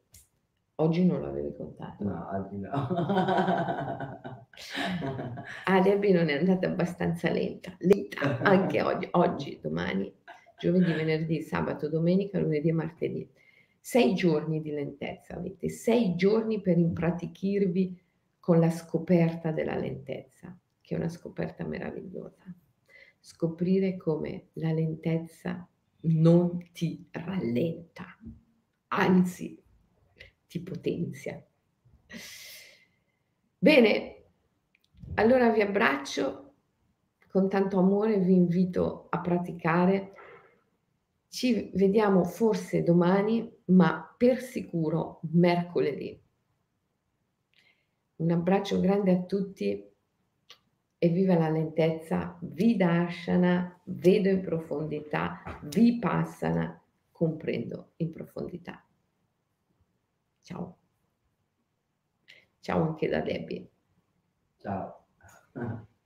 Oggi 0.80 1.04
non 1.04 1.20
l'avevi 1.20 1.54
contato. 1.56 2.04
No, 2.04 2.28
oggi 2.32 2.56
no. 2.56 2.70
Ah, 5.64 5.80
non 5.80 6.28
è 6.28 6.38
andata 6.38 6.66
abbastanza 6.66 7.30
lenta, 7.30 7.76
lenta 7.78 8.38
anche 8.42 8.82
oggi, 8.82 9.06
oggi, 9.12 9.58
domani, 9.62 10.12
giovedì, 10.58 10.92
venerdì, 10.92 11.42
sabato, 11.42 11.88
domenica, 11.88 12.40
lunedì 12.40 12.68
e 12.68 12.72
martedì. 12.72 13.30
Sei 13.78 14.14
giorni 14.14 14.60
di 14.60 14.70
lentezza 14.70 15.36
avete, 15.36 15.68
sei 15.68 16.16
giorni 16.16 16.60
per 16.60 16.76
impratichirvi 16.76 18.00
con 18.40 18.58
la 18.58 18.70
scoperta 18.70 19.52
della 19.52 19.76
lentezza, 19.76 20.56
che 20.80 20.94
è 20.94 20.98
una 20.98 21.08
scoperta 21.08 21.64
meravigliosa. 21.64 22.42
Scoprire 23.20 23.96
come 23.96 24.48
la 24.54 24.72
lentezza 24.72 25.68
non 26.00 26.70
ti 26.72 27.06
rallenta, 27.10 28.16
anzi 28.88 29.62
ti 30.46 30.60
potenzia. 30.62 31.44
Bene, 33.58 34.22
allora 35.14 35.50
vi 35.50 35.60
abbraccio 35.60 36.54
con 37.28 37.48
tanto 37.48 37.78
amore, 37.78 38.18
vi 38.18 38.34
invito 38.34 39.06
a 39.10 39.20
praticare. 39.20 40.12
Ci 41.28 41.72
vediamo 41.74 42.24
forse 42.24 42.82
domani, 42.82 43.52
ma 43.66 44.14
per 44.16 44.40
sicuro 44.40 45.20
mercoledì. 45.32 46.18
Un 48.16 48.30
abbraccio 48.30 48.80
grande 48.80 49.12
a 49.12 49.22
tutti 49.22 49.87
e 50.98 51.08
viva 51.08 51.38
la 51.38 51.48
lentezza, 51.48 52.36
Vidarshana, 52.40 53.80
vedo 53.84 54.28
in 54.28 54.40
profondità, 54.42 55.60
Vipassana, 55.62 56.82
comprendo 57.12 57.92
in 57.96 58.10
profondità. 58.10 58.84
Ciao. 60.42 60.76
Ciao 62.60 62.82
anche 62.82 63.08
da 63.08 63.20
Debbie. 63.20 63.70
Ciao. 64.56 65.06